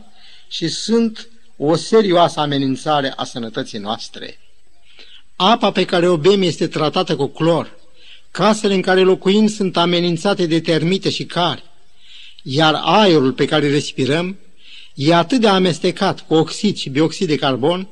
și 0.48 0.68
sunt 0.68 1.28
o 1.56 1.76
serioasă 1.76 2.40
amenințare 2.40 3.12
a 3.16 3.24
sănătății 3.24 3.78
noastre. 3.78 4.38
Apa 5.36 5.72
pe 5.72 5.84
care 5.84 6.08
o 6.08 6.16
bem 6.16 6.42
este 6.42 6.66
tratată 6.66 7.16
cu 7.16 7.26
clor. 7.26 7.78
Casele 8.30 8.74
în 8.74 8.82
care 8.82 9.00
locuim 9.00 9.46
sunt 9.46 9.76
amenințate 9.76 10.46
de 10.46 10.60
termite 10.60 11.10
și 11.10 11.24
cari 11.24 11.64
iar 12.42 12.80
aerul 12.84 13.32
pe 13.32 13.44
care 13.44 13.66
îl 13.66 13.72
respirăm 13.72 14.38
e 14.94 15.14
atât 15.14 15.40
de 15.40 15.48
amestecat 15.48 16.26
cu 16.26 16.34
oxid 16.34 16.76
și 16.76 16.88
bioxid 16.90 17.26
de 17.26 17.36
carbon 17.36 17.88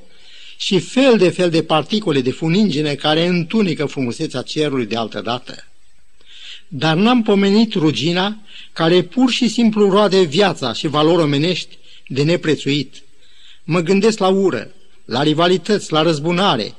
și 0.61 0.79
fel 0.79 1.17
de 1.17 1.31
fel 1.31 1.51
de 1.51 1.63
particule 1.63 2.21
de 2.21 2.31
funingine 2.31 2.95
care 2.95 3.27
întunecă 3.27 3.87
frumusețea 3.87 4.43
cerului 4.43 4.87
de 4.87 4.97
altă 4.97 5.21
dată. 5.21 5.67
Dar 6.69 6.97
n-am 6.97 7.23
pomenit 7.23 7.75
rugina 7.75 8.39
care 8.73 9.03
pur 9.03 9.31
și 9.31 9.49
simplu 9.49 9.91
roade 9.91 10.23
viața 10.23 10.73
și 10.73 10.87
valori 10.87 11.23
omenești 11.23 11.79
de 12.07 12.23
neprețuit. 12.23 13.03
Mă 13.65 13.81
gândesc 13.81 14.19
la 14.19 14.29
ură, 14.29 14.71
la 15.05 15.23
rivalități, 15.23 15.93
la 15.93 16.03
răzbunare, 16.03 16.75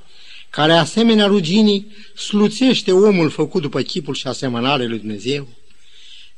care 0.49 0.73
asemenea 0.73 1.25
ruginii 1.25 1.87
sluțește 2.15 2.91
omul 2.91 3.29
făcut 3.29 3.61
după 3.61 3.81
chipul 3.81 4.13
și 4.13 4.27
asemănare 4.27 4.85
lui 4.85 4.97
Dumnezeu. 4.97 5.47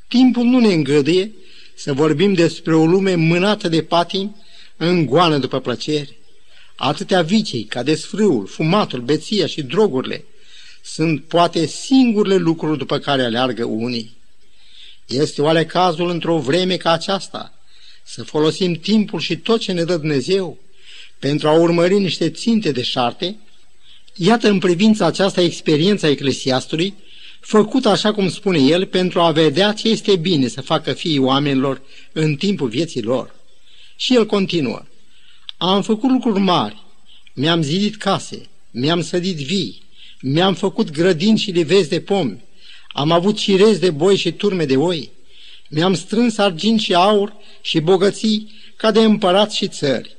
Timpul 0.08 0.44
nu 0.44 0.60
ne 0.60 0.74
îngăduie 0.74 1.32
să 1.76 1.94
vorbim 1.94 2.34
despre 2.34 2.76
o 2.76 2.86
lume 2.86 3.16
mânată 3.16 3.68
de 3.68 3.82
patim 3.82 4.36
în 4.78 5.06
goană 5.06 5.38
după 5.38 5.60
plăcere. 5.60 6.18
Atâtea 6.76 7.22
vicii 7.22 7.64
ca 7.64 7.84
desfrâul, 7.84 8.48
fumatul, 8.48 9.02
beția 9.02 9.48
și 9.48 9.62
drogurile 9.62 10.26
sunt 10.84 11.24
poate 11.24 11.66
singurele 11.66 12.36
lucruri 12.36 12.78
după 12.78 12.98
care 12.98 13.24
aleargă 13.24 13.66
unii. 13.66 14.18
Este 15.08 15.42
oare 15.42 15.66
cazul 15.66 16.10
într-o 16.10 16.40
vreme 16.40 16.78
ca 16.78 16.92
aceasta 16.92 17.54
să 18.04 18.24
folosim 18.24 18.74
timpul 18.74 19.20
și 19.20 19.38
tot 19.38 19.60
ce 19.60 19.72
ne 19.72 19.84
dă 19.84 19.98
Dumnezeu 19.98 20.58
pentru 21.20 21.48
a 21.48 21.52
urmări 21.52 22.00
niște 22.00 22.30
ținte 22.30 22.72
de 22.72 22.82
șarte? 22.82 23.36
Iată 24.16 24.50
în 24.50 24.60
privința 24.60 25.06
aceasta 25.06 25.42
experiența 25.42 26.08
eclesiastului 26.08 26.94
făcut 27.40 27.86
așa 27.86 28.14
cum 28.14 28.30
spune 28.30 28.60
el, 28.60 28.86
pentru 28.86 29.20
a 29.20 29.32
vedea 29.32 29.74
ce 29.74 29.90
este 29.90 30.16
bine 30.16 30.48
să 30.48 30.62
facă 30.62 30.94
fiii 30.94 31.18
oamenilor 31.18 31.82
în 32.12 32.36
timpul 32.36 32.68
vieții 32.68 33.02
lor. 33.02 33.36
Și 33.96 34.16
el 34.16 34.26
continuă. 34.26 34.84
Am 35.66 35.82
făcut 35.82 36.10
lucruri 36.10 36.40
mari, 36.40 36.84
mi-am 37.34 37.62
zidit 37.62 37.96
case, 37.96 38.50
mi-am 38.72 39.02
sădit 39.02 39.38
vii, 39.38 39.84
mi-am 40.22 40.54
făcut 40.54 40.92
grădini 40.92 41.38
și 41.38 41.52
livezi 41.52 41.90
de 41.90 42.02
pomi, 42.02 42.44
am 42.88 43.12
avut 43.12 43.38
cirezi 43.38 43.80
de 43.80 43.90
boi 43.90 44.16
și 44.16 44.32
turme 44.32 44.66
de 44.66 44.78
oi, 44.78 45.10
mi-am 45.70 45.94
strâns 45.94 46.38
argint 46.38 46.80
și 46.80 46.94
aur 46.94 47.34
și 47.62 47.80
bogății 47.80 48.52
ca 48.76 48.92
de 48.92 49.00
împărat 49.00 49.52
și 49.52 49.68
țări. 49.68 50.16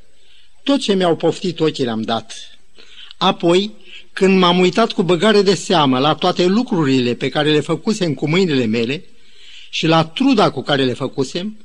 Tot 0.62 0.80
ce 0.80 0.94
mi-au 0.94 1.16
poftit 1.16 1.60
ochii 1.60 1.84
le-am 1.84 2.02
dat. 2.02 2.58
Apoi 3.16 3.74
când 4.12 4.38
m-am 4.38 4.58
uitat 4.58 4.92
cu 4.92 5.02
băgare 5.02 5.42
de 5.42 5.54
seamă 5.54 5.98
la 5.98 6.14
toate 6.14 6.46
lucrurile 6.46 7.14
pe 7.14 7.28
care 7.28 7.50
le 7.50 7.60
făcusem 7.60 8.14
cu 8.14 8.28
mâinile 8.28 8.64
mele 8.64 9.04
și 9.70 9.86
la 9.86 10.04
truda 10.04 10.50
cu 10.50 10.62
care 10.62 10.84
le 10.84 10.92
făcusem, 10.92 11.63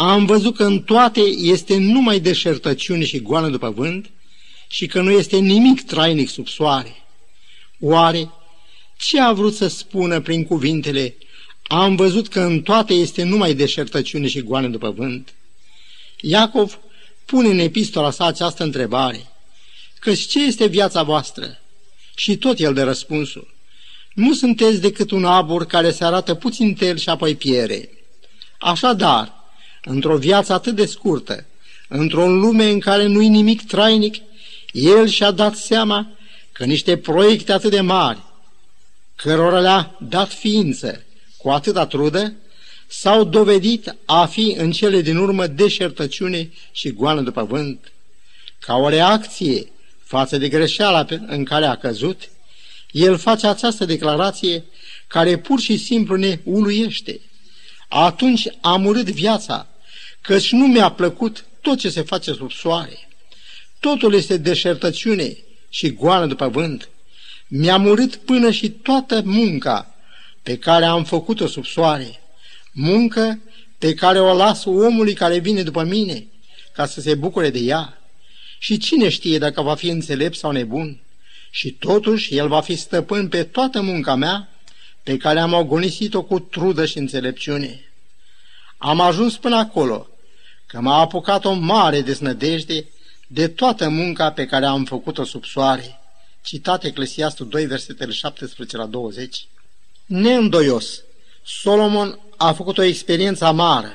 am 0.00 0.24
văzut 0.24 0.56
că 0.56 0.64
în 0.64 0.82
toate 0.82 1.20
este 1.20 1.76
numai 1.76 2.20
deșertăciune 2.20 3.04
și 3.04 3.20
goană 3.20 3.48
după 3.48 3.70
vânt 3.70 4.10
și 4.68 4.86
că 4.86 5.00
nu 5.00 5.10
este 5.10 5.36
nimic 5.36 5.84
trainic 5.84 6.28
sub 6.28 6.48
soare. 6.48 6.96
Oare 7.80 8.30
ce 8.98 9.20
a 9.20 9.32
vrut 9.32 9.54
să 9.54 9.68
spună 9.68 10.20
prin 10.20 10.44
cuvintele 10.44 11.16
am 11.62 11.96
văzut 11.96 12.28
că 12.28 12.40
în 12.40 12.62
toate 12.62 12.94
este 12.94 13.22
numai 13.22 13.54
deșertăciune 13.54 14.28
și 14.28 14.42
goană 14.42 14.68
după 14.68 14.90
vânt? 14.90 15.34
Iacov 16.20 16.78
pune 17.24 17.48
în 17.48 17.58
epistola 17.58 18.10
sa 18.10 18.24
această 18.24 18.62
întrebare, 18.62 19.26
că 19.98 20.14
ce 20.14 20.44
este 20.44 20.66
viața 20.66 21.02
voastră? 21.02 21.58
Și 22.14 22.36
tot 22.36 22.58
el 22.58 22.74
de 22.74 22.82
răspunsul. 22.82 23.54
Nu 24.14 24.34
sunteți 24.34 24.80
decât 24.80 25.10
un 25.10 25.24
abur 25.24 25.66
care 25.66 25.90
se 25.90 26.04
arată 26.04 26.34
puțin 26.34 26.74
tel 26.74 26.96
și 26.96 27.08
apoi 27.08 27.34
piere. 27.34 27.88
Așadar, 28.58 29.37
într-o 29.84 30.16
viață 30.16 30.52
atât 30.52 30.74
de 30.74 30.86
scurtă, 30.86 31.46
într-o 31.88 32.28
lume 32.28 32.70
în 32.70 32.80
care 32.80 33.06
nu-i 33.06 33.28
nimic 33.28 33.66
trainic, 33.66 34.14
el 34.72 35.06
și-a 35.06 35.30
dat 35.30 35.56
seama 35.56 36.10
că 36.52 36.64
niște 36.64 36.96
proiecte 36.96 37.52
atât 37.52 37.70
de 37.70 37.80
mari, 37.80 38.22
cărora 39.16 39.60
le-a 39.60 39.96
dat 40.00 40.32
ființă 40.32 41.04
cu 41.36 41.48
atâta 41.48 41.86
trudă, 41.86 42.34
s-au 42.86 43.24
dovedit 43.24 43.96
a 44.04 44.26
fi 44.26 44.54
în 44.58 44.72
cele 44.72 45.00
din 45.00 45.16
urmă 45.16 45.46
deșertăciune 45.46 46.50
și 46.72 46.92
goană 46.92 47.20
după 47.20 47.44
vânt. 47.44 47.92
Ca 48.58 48.74
o 48.74 48.88
reacție 48.88 49.72
față 50.04 50.38
de 50.38 50.48
greșeala 50.48 51.06
în 51.26 51.44
care 51.44 51.64
a 51.64 51.76
căzut, 51.76 52.30
el 52.90 53.16
face 53.16 53.46
această 53.46 53.84
declarație 53.84 54.64
care 55.06 55.38
pur 55.38 55.60
și 55.60 55.76
simplu 55.76 56.16
ne 56.16 56.38
uluiește. 56.44 57.20
Atunci 57.88 58.48
am 58.60 58.84
urât 58.84 59.10
viața, 59.10 59.66
căci 60.20 60.52
nu 60.52 60.66
mi-a 60.66 60.90
plăcut 60.90 61.44
tot 61.60 61.78
ce 61.78 61.88
se 61.88 62.02
face 62.02 62.32
sub 62.32 62.52
soare. 62.52 63.08
Totul 63.80 64.14
este 64.14 64.36
deșertăciune 64.36 65.36
și 65.68 65.92
goană 65.92 66.26
după 66.26 66.48
vânt. 66.48 66.88
Mi-am 67.48 67.86
urât 67.86 68.16
până 68.16 68.50
și 68.50 68.70
toată 68.70 69.22
munca 69.24 69.94
pe 70.42 70.58
care 70.58 70.84
am 70.84 71.04
făcut-o 71.04 71.46
sub 71.46 71.64
soare, 71.64 72.20
muncă 72.72 73.40
pe 73.78 73.94
care 73.94 74.20
o 74.20 74.34
las 74.34 74.64
omului 74.64 75.12
care 75.12 75.38
vine 75.38 75.62
după 75.62 75.82
mine, 75.82 76.26
ca 76.72 76.86
să 76.86 77.00
se 77.00 77.14
bucure 77.14 77.50
de 77.50 77.58
ea. 77.58 78.00
Și 78.58 78.78
cine 78.78 79.08
știe 79.08 79.38
dacă 79.38 79.62
va 79.62 79.74
fi 79.74 79.88
înțelept 79.88 80.36
sau 80.36 80.50
nebun? 80.50 81.00
Și 81.50 81.72
totuși 81.72 82.36
el 82.36 82.48
va 82.48 82.60
fi 82.60 82.76
stăpân 82.76 83.28
pe 83.28 83.42
toată 83.42 83.80
munca 83.80 84.14
mea, 84.14 84.48
pe 85.08 85.16
care 85.16 85.40
am 85.40 85.54
agonisit-o 85.54 86.22
cu 86.22 86.38
trudă 86.38 86.86
și 86.86 86.98
înțelepciune. 86.98 87.92
Am 88.78 89.00
ajuns 89.00 89.36
până 89.36 89.56
acolo, 89.56 90.08
că 90.66 90.80
m-a 90.80 91.00
apucat 91.00 91.44
o 91.44 91.52
mare 91.52 92.00
desnădejde 92.00 92.86
de 93.26 93.48
toată 93.48 93.88
munca 93.88 94.32
pe 94.32 94.46
care 94.46 94.66
am 94.66 94.84
făcut-o 94.84 95.24
sub 95.24 95.44
soare. 95.44 96.00
Citat 96.42 96.84
Eclesiastul 96.84 97.48
2, 97.48 97.66
versetele 97.66 98.12
17 98.12 98.76
la 98.76 98.86
20. 98.86 99.46
Neîndoios, 100.06 101.02
Solomon 101.44 102.18
a 102.36 102.52
făcut 102.52 102.78
o 102.78 102.82
experiență 102.82 103.44
amară. 103.44 103.92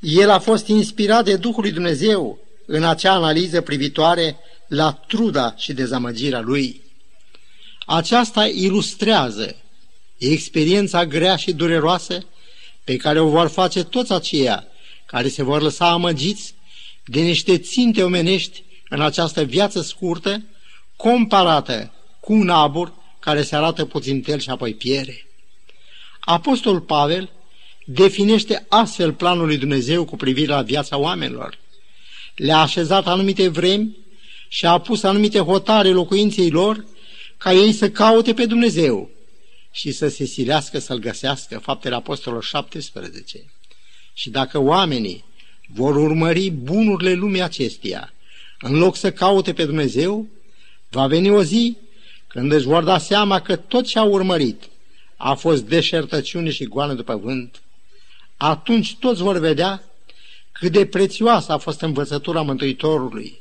El 0.00 0.30
a 0.30 0.38
fost 0.38 0.66
inspirat 0.66 1.24
de 1.24 1.36
Duhul 1.36 1.62
lui 1.62 1.72
Dumnezeu 1.72 2.38
în 2.66 2.84
acea 2.84 3.12
analiză 3.12 3.60
privitoare 3.60 4.36
la 4.68 4.92
truda 4.92 5.54
și 5.56 5.72
dezamăgirea 5.72 6.40
lui. 6.40 6.82
Aceasta 7.86 8.46
ilustrează 8.46 9.56
experiența 10.32 11.06
grea 11.06 11.36
și 11.36 11.52
dureroasă 11.52 12.26
pe 12.84 12.96
care 12.96 13.20
o 13.20 13.28
vor 13.28 13.48
face 13.48 13.84
toți 13.84 14.12
aceia 14.12 14.66
care 15.06 15.28
se 15.28 15.42
vor 15.42 15.62
lăsa 15.62 15.90
amăgiți 15.90 16.54
de 17.04 17.20
niște 17.20 17.58
ținte 17.58 18.02
omenești 18.02 18.62
în 18.88 19.00
această 19.00 19.42
viață 19.42 19.80
scurtă, 19.80 20.42
comparată 20.96 21.92
cu 22.20 22.32
un 22.32 22.48
abur 22.48 22.92
care 23.20 23.42
se 23.42 23.56
arată 23.56 23.84
puțin 23.84 24.22
tel 24.22 24.38
și 24.38 24.50
apoi 24.50 24.74
piere. 24.74 25.26
Apostol 26.20 26.80
Pavel 26.80 27.30
definește 27.84 28.66
astfel 28.68 29.12
planul 29.12 29.46
lui 29.46 29.56
Dumnezeu 29.56 30.04
cu 30.04 30.16
privire 30.16 30.52
la 30.52 30.62
viața 30.62 30.98
oamenilor. 30.98 31.58
Le-a 32.34 32.58
așezat 32.58 33.06
anumite 33.06 33.48
vremi 33.48 33.96
și 34.48 34.66
a 34.66 34.78
pus 34.78 35.02
anumite 35.02 35.38
hotare 35.38 35.88
locuinței 35.88 36.50
lor 36.50 36.84
ca 37.36 37.52
ei 37.52 37.72
să 37.72 37.90
caute 37.90 38.34
pe 38.34 38.46
Dumnezeu 38.46 39.10
și 39.74 39.92
să 39.92 40.08
se 40.08 40.24
silească 40.24 40.78
să-L 40.78 40.98
găsească, 40.98 41.58
faptele 41.58 41.94
apostolilor 41.94 42.44
17. 42.44 43.44
Și 44.12 44.30
dacă 44.30 44.58
oamenii 44.58 45.24
vor 45.66 45.96
urmări 45.96 46.50
bunurile 46.50 47.12
lumii 47.12 47.42
acesteia, 47.42 48.12
în 48.60 48.74
loc 48.74 48.96
să 48.96 49.12
caute 49.12 49.52
pe 49.52 49.64
Dumnezeu, 49.64 50.28
va 50.90 51.06
veni 51.06 51.30
o 51.30 51.42
zi 51.42 51.76
când 52.26 52.52
își 52.52 52.66
vor 52.66 52.84
da 52.84 52.98
seama 52.98 53.40
că 53.40 53.56
tot 53.56 53.86
ce 53.86 53.98
au 53.98 54.10
urmărit 54.10 54.62
a 55.16 55.34
fost 55.34 55.62
deșertăciune 55.62 56.50
și 56.50 56.64
goană 56.64 56.94
după 56.94 57.16
vânt. 57.16 57.62
Atunci 58.36 58.96
toți 58.96 59.22
vor 59.22 59.38
vedea 59.38 59.84
cât 60.52 60.72
de 60.72 60.86
prețioasă 60.86 61.52
a 61.52 61.58
fost 61.58 61.80
învățătura 61.80 62.42
Mântuitorului. 62.42 63.40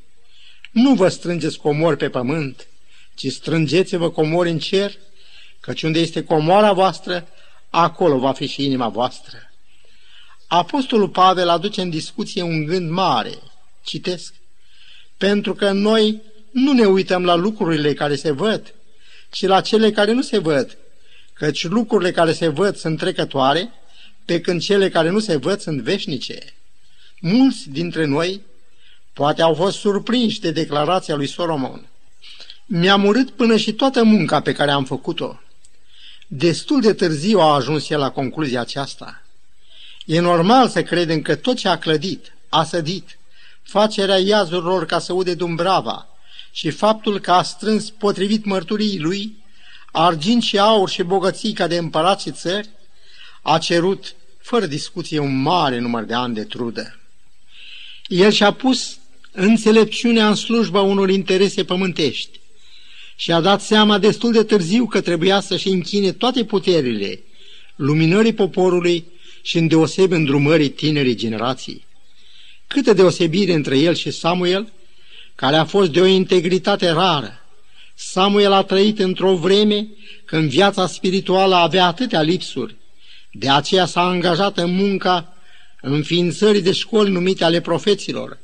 Nu 0.72 0.94
vă 0.94 1.08
strângeți 1.08 1.58
comori 1.58 1.98
pe 1.98 2.10
pământ, 2.10 2.68
ci 3.16 3.28
strângeți-vă 3.28 4.10
comori 4.10 4.50
în 4.50 4.60
cer, 4.60 4.98
căci 5.66 5.84
unde 5.84 6.00
este 6.00 6.24
comoara 6.24 6.74
voastră, 6.74 7.28
acolo 7.70 8.18
va 8.18 8.32
fi 8.32 8.48
și 8.48 8.66
inima 8.66 8.88
voastră. 8.88 9.38
Apostolul 10.48 11.10
Pavel 11.10 11.50
aduce 11.50 11.82
în 11.82 11.90
discuție 11.90 12.42
un 12.42 12.66
gând 12.66 12.90
mare. 12.90 13.34
Citesc. 13.84 14.34
Pentru 15.18 15.54
că 15.54 15.72
noi 15.72 16.22
nu 16.52 16.74
ne 16.74 16.86
uităm 16.86 17.26
la 17.26 17.36
lucrurile 17.36 17.94
care 17.94 18.16
se 18.16 18.32
văd, 18.32 18.74
ci 19.30 19.42
la 19.46 19.62
cele 19.62 19.92
care 19.92 20.12
nu 20.12 20.22
se 20.22 20.38
văd, 20.38 20.78
căci 21.34 21.64
lucrurile 21.68 22.12
care 22.12 22.34
se 22.34 22.48
văd 22.48 22.76
sunt 22.76 22.98
trecătoare, 22.98 23.72
pe 24.26 24.42
când 24.42 24.62
cele 24.62 24.90
care 24.90 25.10
nu 25.10 25.20
se 25.20 25.36
văd 25.36 25.60
sunt 25.60 25.82
veșnice. 25.82 26.54
Mulți 27.20 27.70
dintre 27.70 28.06
noi 28.06 28.42
poate 29.14 29.42
au 29.42 29.54
fost 29.54 29.78
surprinși 29.78 30.40
de 30.40 30.52
declarația 30.52 31.16
lui 31.16 31.28
Solomon. 31.28 31.88
Mi-am 32.66 33.06
urât 33.06 33.30
până 33.30 33.58
și 33.58 33.74
toată 33.74 34.04
munca 34.04 34.40
pe 34.40 34.54
care 34.54 34.72
am 34.72 34.86
făcut-o. 34.86 35.40
Destul 36.36 36.82
de 36.82 36.94
târziu 36.94 37.40
a 37.40 37.54
ajuns 37.54 37.90
el 37.90 38.00
la 38.00 38.10
concluzia 38.10 38.60
aceasta. 38.60 39.24
E 40.06 40.20
normal 40.20 40.70
să 40.70 40.84
credem 40.84 41.22
că 41.22 41.36
tot 41.36 41.58
ce 41.58 41.68
a 41.68 41.78
clădit, 41.78 42.36
a 42.50 42.64
sădit, 42.64 43.18
facerea 43.64 44.18
iazurilor 44.18 44.86
ca 44.86 45.00
să 45.00 45.14
ude 45.14 45.34
Dumbrava 45.34 46.08
și 46.52 46.70
faptul 46.70 47.20
că 47.20 47.32
a 47.32 47.44
strâns 47.44 47.90
potrivit 47.90 48.46
mărturii 48.46 49.00
lui 49.00 49.44
argint 49.92 50.44
și 50.44 50.60
aur 50.60 50.90
și 50.90 51.04
bogății 51.04 51.54
ca 51.54 51.68
de 51.68 51.78
împărat 51.78 52.22
și 52.22 52.32
țări, 52.32 52.70
a 53.42 53.58
cerut, 53.58 54.16
fără 54.42 54.66
discuție, 54.66 55.20
un 55.20 55.42
mare 55.42 55.80
număr 55.80 56.04
de 56.04 56.14
ani 56.14 56.34
de 56.34 56.44
trudă. 56.44 57.00
El 58.08 58.32
și-a 58.32 58.52
pus 58.52 58.98
înțelepciunea 59.32 60.28
în 60.28 60.36
slujba 60.36 60.82
unor 60.82 61.10
interese 61.10 61.64
pământești 61.64 62.42
și 63.16 63.32
a 63.32 63.42
dat 63.42 63.62
seama 63.62 63.98
destul 63.98 64.32
de 64.32 64.44
târziu 64.44 64.86
că 64.86 65.02
trebuia 65.02 65.40
să-și 65.40 65.70
închine 65.70 66.12
toate 66.12 66.44
puterile 66.44 67.20
luminării 67.76 68.34
poporului 68.34 69.06
și 69.42 69.58
îndeosebi 69.58 70.14
îndrumării 70.14 70.70
tinerii 70.70 71.16
generații. 71.16 71.86
Câtă 72.68 72.94
deosebire 72.94 73.54
între 73.54 73.78
el 73.78 73.96
și 73.96 74.12
Samuel, 74.12 74.72
care 75.36 75.56
a 75.56 75.66
fost 75.66 75.92
de 75.92 76.02
o 76.02 76.06
integritate 76.06 76.90
rară. 76.90 77.40
Samuel 77.96 78.52
a 78.52 78.64
trăit 78.64 79.00
într-o 79.00 79.36
vreme 79.36 79.88
când 80.26 80.50
viața 80.50 80.88
spirituală 80.88 81.56
avea 81.56 81.86
atâtea 81.86 82.22
lipsuri, 82.22 82.76
de 83.32 83.50
aceea 83.50 83.86
s-a 83.86 84.02
angajat 84.02 84.58
în 84.58 84.76
munca 84.76 85.34
înființării 85.82 86.62
de 86.62 86.72
școli 86.72 87.12
numite 87.12 87.44
ale 87.44 87.62
profeților. 87.62 88.38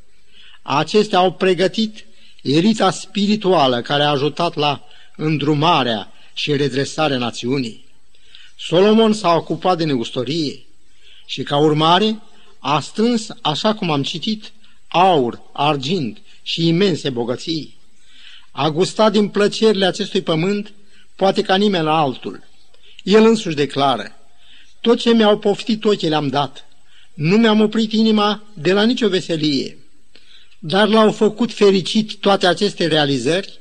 Acestea 0.61 1.19
au 1.19 1.33
pregătit 1.33 2.05
elita 2.49 2.91
spirituală 2.91 3.81
care 3.81 4.03
a 4.03 4.09
ajutat 4.09 4.55
la 4.55 4.83
îndrumarea 5.15 6.11
și 6.33 6.55
redresarea 6.55 7.17
națiunii. 7.17 7.85
Solomon 8.57 9.13
s-a 9.13 9.33
ocupat 9.33 9.77
de 9.77 9.83
neustorie, 9.83 10.63
și 11.25 11.43
ca 11.43 11.57
urmare 11.57 12.21
a 12.59 12.79
strâns, 12.79 13.27
așa 13.41 13.73
cum 13.73 13.91
am 13.91 14.03
citit, 14.03 14.51
aur, 14.87 15.41
argint 15.51 16.21
și 16.41 16.67
imense 16.67 17.09
bogății. 17.09 17.77
A 18.51 18.69
gustat 18.69 19.11
din 19.11 19.27
plăcerile 19.27 19.85
acestui 19.85 20.21
pământ, 20.21 20.73
poate 21.15 21.41
ca 21.41 21.55
nimeni 21.55 21.87
altul. 21.87 22.43
El 23.03 23.25
însuși 23.25 23.55
declară, 23.55 24.15
tot 24.81 24.99
ce 24.99 25.13
mi-au 25.13 25.37
poftit 25.37 25.85
ochii 25.85 26.09
le-am 26.09 26.27
dat, 26.27 26.65
nu 27.13 27.37
mi-am 27.37 27.61
oprit 27.61 27.91
inima 27.91 28.43
de 28.53 28.73
la 28.73 28.83
nicio 28.83 29.07
veselie, 29.07 29.77
dar 30.59 30.87
l-au 30.87 31.11
făcut 31.11 31.53
fericit 31.53 32.15
toate 32.15 32.47
aceste 32.47 32.87
realizări, 32.87 33.59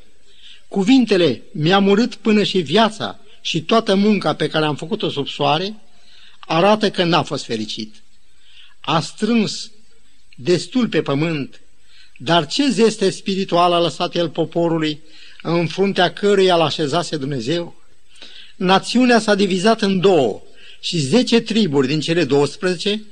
cuvintele 0.68 1.42
mi-am 1.52 1.88
urât 1.88 2.14
până 2.14 2.42
și 2.42 2.58
viața 2.58 3.18
și 3.40 3.62
toată 3.62 3.94
munca 3.94 4.34
pe 4.34 4.48
care 4.48 4.64
am 4.64 4.76
făcut-o 4.76 5.11
sub 5.11 5.28
soare, 5.28 5.74
arată 6.40 6.90
că 6.90 7.04
n-a 7.04 7.22
fost 7.22 7.44
fericit. 7.44 7.94
A 8.80 9.00
strâns 9.00 9.70
destul 10.37 10.88
pe 10.88 11.02
pământ, 11.02 11.61
dar 12.16 12.46
ce 12.46 12.68
zeste 12.68 13.11
spirituală 13.11 13.74
a 13.74 13.80
lăsat 13.80 14.14
el 14.14 14.28
poporului 14.28 15.00
în 15.42 15.66
fruntea 15.66 16.12
căruia 16.12 16.56
l 16.56 16.61
așezase 16.61 17.16
Dumnezeu? 17.16 17.82
Națiunea 18.56 19.18
s-a 19.18 19.34
divizat 19.34 19.82
în 19.82 20.00
două 20.00 20.42
și 20.80 20.98
zece 20.98 21.40
triburi 21.40 21.87
din 21.87 22.00
cele 22.00 22.24
12 22.24 23.02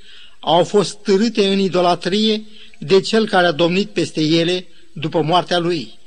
au 0.46 0.64
fost 0.64 0.94
târâte 1.02 1.46
în 1.46 1.58
idolatrie 1.58 2.44
de 2.78 3.00
cel 3.00 3.28
care 3.28 3.46
a 3.46 3.52
domnit 3.52 3.90
peste 3.90 4.20
ele 4.20 4.66
după 4.92 5.22
moartea 5.22 5.58
lui. 5.58 5.98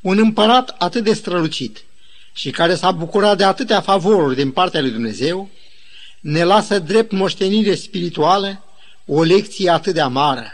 Un 0.00 0.18
împărat 0.18 0.74
atât 0.78 1.04
de 1.04 1.12
strălucit 1.12 1.84
și 2.32 2.50
care 2.50 2.74
s-a 2.74 2.90
bucurat 2.90 3.36
de 3.36 3.44
atâtea 3.44 3.80
favoruri 3.80 4.34
din 4.34 4.50
partea 4.50 4.80
lui 4.80 4.90
Dumnezeu, 4.90 5.50
ne 6.20 6.44
lasă 6.44 6.78
drept 6.78 7.12
moștenire 7.12 7.74
spirituală 7.74 8.64
o 9.06 9.22
lecție 9.22 9.70
atât 9.70 9.94
de 9.94 10.00
amară. 10.00 10.46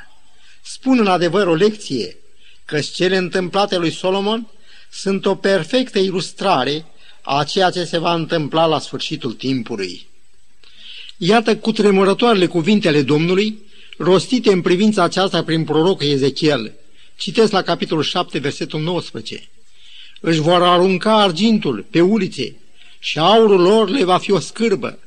Spun 0.63 0.99
în 0.99 1.07
adevăr 1.07 1.47
o 1.47 1.55
lecție, 1.55 2.17
că 2.65 2.81
cele 2.81 3.17
întâmplate 3.17 3.77
lui 3.77 3.91
Solomon 3.91 4.51
sunt 4.91 5.27
o 5.27 5.35
perfectă 5.35 5.99
ilustrare 5.99 6.87
a 7.23 7.45
ceea 7.45 7.71
ce 7.71 7.85
se 7.85 7.99
va 7.99 8.15
întâmpla 8.15 8.67
la 8.67 8.79
sfârșitul 8.79 9.33
timpului. 9.33 10.08
Iată 11.21 11.57
cu 11.57 11.73
tremurătoarele 11.73 12.47
cuvintele 12.47 13.03
Domnului, 13.03 13.59
rostite 13.97 14.53
în 14.53 14.61
privința 14.61 15.03
aceasta 15.03 15.45
prin 15.45 15.65
prorocul 15.65 16.07
Ezechiel. 16.07 16.73
Citesc 17.17 17.53
la 17.53 17.63
capitolul 17.63 18.03
7, 18.03 18.39
versetul 18.39 18.81
19. 18.81 19.49
Își 20.21 20.41
vor 20.41 20.63
arunca 20.63 21.23
argintul 21.23 21.87
pe 21.91 22.01
ulițe 22.01 22.57
și 22.99 23.19
aurul 23.19 23.61
lor 23.61 23.89
le 23.89 24.05
va 24.05 24.19
fi 24.19 24.31
o 24.31 24.39
scârbă 24.39 24.99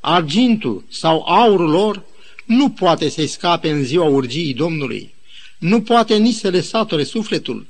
argintul 0.00 0.84
sau 0.90 1.22
aurul 1.22 1.70
lor 1.70 2.02
nu 2.44 2.70
poate 2.70 3.08
să-i 3.08 3.26
scape 3.26 3.70
în 3.70 3.84
ziua 3.84 4.04
urgiei 4.04 4.54
Domnului, 4.54 5.14
nu 5.58 5.82
poate 5.82 6.16
nici 6.16 6.34
să 6.34 6.48
le 6.48 6.60
sature 6.60 7.04
sufletul, 7.04 7.66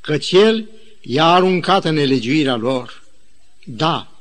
căci 0.00 0.32
el 0.32 0.68
i-a 1.00 1.26
aruncat 1.26 1.84
în 1.84 1.94
nelegiuirea 1.94 2.56
lor. 2.56 3.02
Da, 3.64 4.12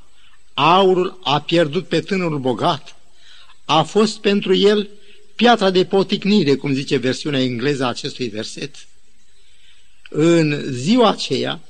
aurul 0.54 1.20
a 1.24 1.40
pierdut 1.40 1.88
pe 1.88 2.00
tânărul 2.00 2.40
bogat, 2.40 2.95
a 3.66 3.84
fost 3.84 4.20
pentru 4.20 4.56
el 4.56 4.90
piatra 5.36 5.70
de 5.70 5.86
poticnire, 5.86 6.56
cum 6.56 6.74
zice 6.74 6.98
versiunea 6.98 7.42
engleză 7.42 7.84
a 7.84 7.88
acestui 7.88 8.28
verset. 8.28 8.76
În 10.10 10.64
ziua 10.70 11.10
aceea, 11.10 11.62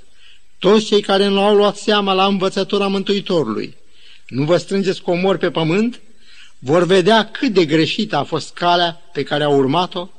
toți 0.60 0.86
cei 0.86 1.02
care 1.02 1.28
nu 1.28 1.42
au 1.42 1.56
luat 1.56 1.78
seama 1.78 2.14
la 2.14 2.26
învățătura 2.26 2.88
Mântuitorului, 2.88 3.76
nu 4.28 4.44
vă 4.44 4.58
strângeți 4.58 5.02
comori 5.02 5.38
pe 5.38 5.52
pământ, 5.52 6.02
vor 6.60 6.84
vedea 6.84 7.30
cât 7.32 7.54
de 7.54 7.66
greșită 7.66 8.16
a 8.16 8.24
fost 8.24 8.54
calea 8.54 9.02
pe 9.14 9.24
care 9.24 9.44
au 9.44 9.58
urmat-o, 9.58 10.10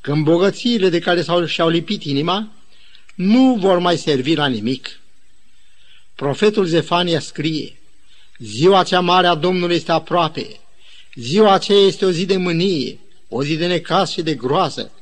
când 0.00 0.24
bogățiile 0.24 0.88
de 0.88 0.98
care 0.98 1.22
s-au, 1.22 1.46
și-au 1.46 1.68
lipit 1.68 2.04
inima 2.04 2.52
nu 3.14 3.56
vor 3.60 3.78
mai 3.78 3.98
servi 3.98 4.34
la 4.34 4.46
nimic. 4.46 5.00
Profetul 6.14 6.64
Zefania 6.64 7.20
scrie, 7.20 7.78
Ziua 8.38 8.82
cea 8.82 9.00
mare 9.00 9.26
a 9.26 9.34
Domnului 9.34 9.74
este 9.74 9.92
aproape, 9.92 10.60
ziua 11.14 11.52
aceea 11.52 11.86
este 11.86 12.04
o 12.04 12.10
zi 12.10 12.26
de 12.26 12.36
mânie, 12.36 12.98
o 13.28 13.44
zi 13.44 13.56
de 13.56 13.66
necas 13.66 14.10
și 14.10 14.22
de 14.22 14.34
groază, 14.34 14.92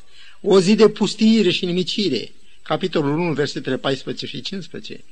o 0.40 0.60
zi 0.60 0.74
de 0.74 0.88
pustiire 0.88 1.50
și 1.50 1.64
nimicire. 1.64 2.32
Capitolul 2.62 3.18
1, 3.18 3.32
versetele 3.32 3.76
14 3.76 4.26
și 4.26 4.40
15. 4.40 5.04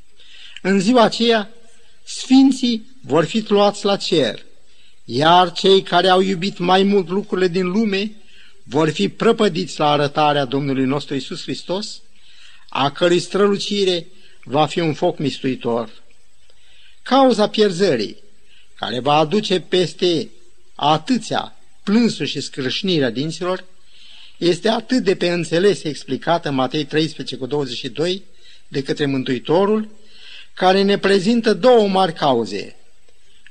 În 0.62 0.80
ziua 0.80 1.02
aceea, 1.02 1.50
sfinții 2.04 2.86
vor 3.00 3.24
fi 3.24 3.44
luați 3.48 3.84
la 3.84 3.96
cer, 3.96 4.44
iar 5.04 5.52
cei 5.52 5.82
care 5.82 6.08
au 6.08 6.20
iubit 6.20 6.58
mai 6.58 6.82
mult 6.82 7.08
lucrurile 7.08 7.48
din 7.48 7.66
lume 7.66 8.12
vor 8.62 8.90
fi 8.90 9.08
prăpădiți 9.08 9.78
la 9.78 9.90
arătarea 9.90 10.44
Domnului 10.44 10.84
nostru 10.84 11.14
Isus 11.14 11.42
Hristos, 11.42 12.00
a 12.68 12.90
cărui 12.90 13.18
strălucire 13.18 14.06
va 14.44 14.66
fi 14.66 14.80
un 14.80 14.94
foc 14.94 15.18
mistuitor. 15.18 15.90
Cauza 17.02 17.48
pierzării, 17.48 18.16
care 18.74 19.00
va 19.00 19.14
aduce 19.14 19.60
peste 19.60 20.30
atâția 20.88 21.52
plânsul 21.82 22.26
și 22.26 22.40
scrâșnirea 22.40 23.10
dinților, 23.10 23.64
este 24.36 24.68
atât 24.68 25.02
de 25.02 25.14
pe 25.14 25.28
înțeles 25.28 25.82
explicată 25.82 26.48
în 26.48 26.54
Matei 26.54 26.84
13 26.84 27.36
cu 27.36 27.46
22 27.46 28.22
de 28.68 28.82
către 28.82 29.06
Mântuitorul, 29.06 29.88
care 30.54 30.82
ne 30.82 30.98
prezintă 30.98 31.54
două 31.54 31.88
mari 31.88 32.12
cauze, 32.12 32.76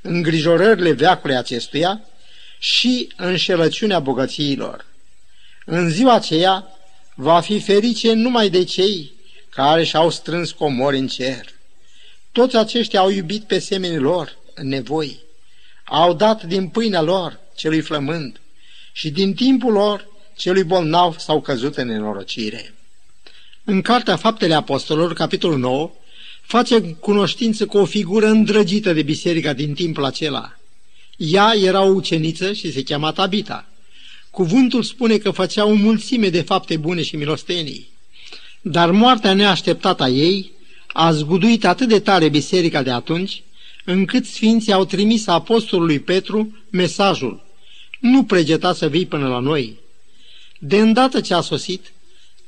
îngrijorările 0.02 0.92
veacului 0.92 1.36
acestuia 1.36 2.04
și 2.58 3.12
înșelăciunea 3.16 3.98
bogățiilor. 3.98 4.86
În 5.64 5.90
ziua 5.90 6.14
aceea 6.14 6.66
va 7.14 7.40
fi 7.40 7.60
ferice 7.60 8.12
numai 8.12 8.50
de 8.50 8.64
cei 8.64 9.12
care 9.48 9.84
și-au 9.84 10.10
strâns 10.10 10.50
comori 10.52 10.98
în 10.98 11.06
cer. 11.06 11.52
Toți 12.32 12.56
aceștia 12.56 13.00
au 13.00 13.10
iubit 13.10 13.44
pe 13.44 13.58
semenii 13.58 13.98
lor 13.98 14.36
în 14.54 14.68
nevoi, 14.68 15.28
au 15.90 16.14
dat 16.14 16.42
din 16.42 16.68
pâinea 16.68 17.00
lor 17.02 17.38
celui 17.56 17.80
flămând 17.80 18.40
și 18.92 19.10
din 19.10 19.34
timpul 19.34 19.72
lor 19.72 20.06
celui 20.36 20.62
bolnav 20.62 21.18
s-au 21.18 21.40
căzut 21.40 21.76
în 21.76 21.86
nenorocire. 21.86 22.74
În 23.64 23.80
Cartea 23.80 24.16
Faptele 24.16 24.54
Apostolilor, 24.54 25.12
capitolul 25.12 25.58
9, 25.58 25.90
face 26.42 26.80
cunoștință 26.80 27.66
cu 27.66 27.78
o 27.78 27.84
figură 27.84 28.26
îndrăgită 28.26 28.92
de 28.92 29.02
biserica 29.02 29.52
din 29.52 29.74
timpul 29.74 30.04
acela. 30.04 30.56
Ea 31.16 31.52
era 31.62 31.82
o 31.82 31.92
uceniță 31.92 32.52
și 32.52 32.72
se 32.72 32.82
cheama 32.82 33.12
Tabita. 33.12 33.68
Cuvântul 34.30 34.82
spune 34.82 35.16
că 35.16 35.30
făcea 35.30 35.64
o 35.64 35.72
mulțime 35.72 36.28
de 36.28 36.40
fapte 36.42 36.76
bune 36.76 37.02
și 37.02 37.16
milostenii. 37.16 37.88
Dar 38.60 38.90
moartea 38.90 39.34
neașteptată 39.34 40.02
a 40.02 40.08
ei 40.08 40.52
a 40.86 41.12
zguduit 41.12 41.64
atât 41.64 41.88
de 41.88 42.00
tare 42.00 42.28
biserica 42.28 42.82
de 42.82 42.90
atunci, 42.90 43.42
încât 43.90 44.26
sfinții 44.26 44.72
au 44.72 44.84
trimis 44.84 45.26
apostolului 45.26 45.98
Petru 45.98 46.56
mesajul 46.70 47.42
Nu 48.00 48.24
pregeta 48.24 48.72
să 48.72 48.88
vii 48.88 49.06
până 49.06 49.28
la 49.28 49.38
noi. 49.38 49.78
De 50.58 50.76
îndată 50.76 51.20
ce 51.20 51.34
a 51.34 51.40
sosit, 51.40 51.92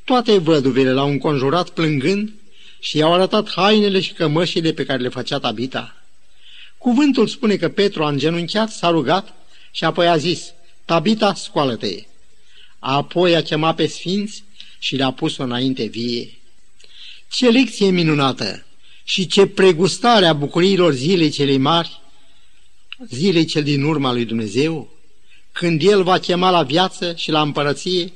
toate 0.05 0.38
văduvele 0.38 0.92
l-au 0.92 1.09
înconjurat 1.11 1.68
plângând 1.68 2.33
și 2.81 2.96
i-au 2.96 3.14
arătat 3.14 3.50
hainele 3.50 4.00
și 4.00 4.12
cămășile 4.12 4.72
pe 4.72 4.85
care 4.85 5.02
le 5.02 5.09
făcea 5.09 5.38
Tabita. 5.38 5.96
Cuvântul 6.78 7.26
spune 7.26 7.57
că 7.57 7.68
Petru 7.68 8.05
a 8.05 8.09
îngenunchiat, 8.09 8.70
s-a 8.70 8.90
rugat 8.90 9.35
și 9.70 9.85
apoi 9.85 10.09
a 10.09 10.16
zis, 10.16 10.52
Tabita, 10.85 11.35
scoală-te! 11.35 12.05
Apoi 12.78 13.37
a 13.37 13.42
chemat 13.42 13.76
pe 13.76 13.87
sfinți 13.87 14.44
și 14.78 14.96
le-a 14.96 15.11
pus-o 15.11 15.42
înainte 15.42 15.85
vie. 15.85 16.38
Ce 17.31 17.48
lecție 17.48 17.90
minunată 17.90 18.66
și 19.05 19.27
ce 19.27 19.47
pregustare 19.47 20.27
a 20.27 20.33
bucuriilor 20.33 20.93
zilei 20.93 21.31
celei 21.31 21.57
mari, 21.57 22.01
zilei 23.09 23.45
cel 23.45 23.62
din 23.62 23.83
urma 23.83 24.12
lui 24.12 24.25
Dumnezeu, 24.25 24.91
când 25.53 25.83
El 25.83 26.03
va 26.03 26.19
chema 26.19 26.51
la 26.51 26.62
viață 26.62 27.15
și 27.17 27.31
la 27.31 27.41
împărăție 27.41 28.12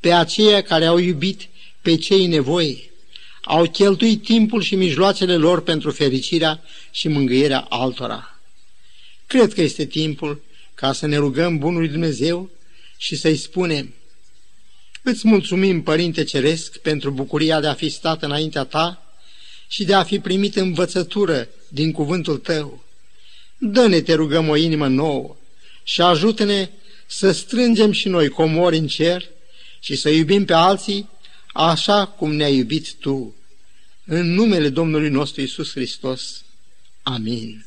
pe 0.00 0.12
aceia 0.12 0.62
care 0.62 0.84
au 0.84 0.98
iubit 0.98 1.48
pe 1.82 1.96
cei 1.96 2.26
nevoi, 2.26 2.90
au 3.42 3.70
cheltuit 3.70 4.22
timpul 4.22 4.62
și 4.62 4.76
mijloacele 4.76 5.36
lor 5.36 5.62
pentru 5.62 5.90
fericirea 5.90 6.62
și 6.90 7.08
mângâierea 7.08 7.66
altora. 7.68 8.40
Cred 9.26 9.52
că 9.52 9.60
este 9.60 9.84
timpul 9.84 10.42
ca 10.74 10.92
să 10.92 11.06
ne 11.06 11.16
rugăm 11.16 11.58
Bunului 11.58 11.88
Dumnezeu 11.88 12.50
și 12.96 13.16
să-i 13.16 13.36
spunem, 13.36 13.94
Îți 15.02 15.28
mulțumim, 15.28 15.82
Părinte 15.82 16.24
Ceresc, 16.24 16.76
pentru 16.76 17.10
bucuria 17.10 17.60
de 17.60 17.66
a 17.66 17.74
fi 17.74 17.88
stat 17.88 18.22
înaintea 18.22 18.64
ta 18.64 19.03
și 19.74 19.84
de 19.84 19.94
a 19.94 20.02
fi 20.02 20.18
primit 20.18 20.56
învățătură 20.56 21.48
din 21.68 21.92
cuvântul 21.92 22.38
tău. 22.38 22.84
Dă-ne, 23.58 24.00
te 24.00 24.14
rugăm, 24.14 24.48
o 24.48 24.56
inimă 24.56 24.86
nouă 24.88 25.36
și 25.82 26.00
ajută-ne 26.00 26.70
să 27.06 27.30
strângem 27.30 27.92
și 27.92 28.08
noi 28.08 28.28
comori 28.28 28.76
în 28.76 28.86
cer 28.86 29.24
și 29.80 29.96
să 29.96 30.08
iubim 30.08 30.44
pe 30.44 30.52
alții 30.52 31.08
așa 31.52 32.06
cum 32.06 32.34
ne-ai 32.34 32.56
iubit 32.56 32.94
Tu. 32.94 33.34
În 34.04 34.34
numele 34.34 34.68
Domnului 34.68 35.08
nostru 35.08 35.40
Isus 35.40 35.70
Hristos. 35.70 36.44
Amin. 37.02 37.66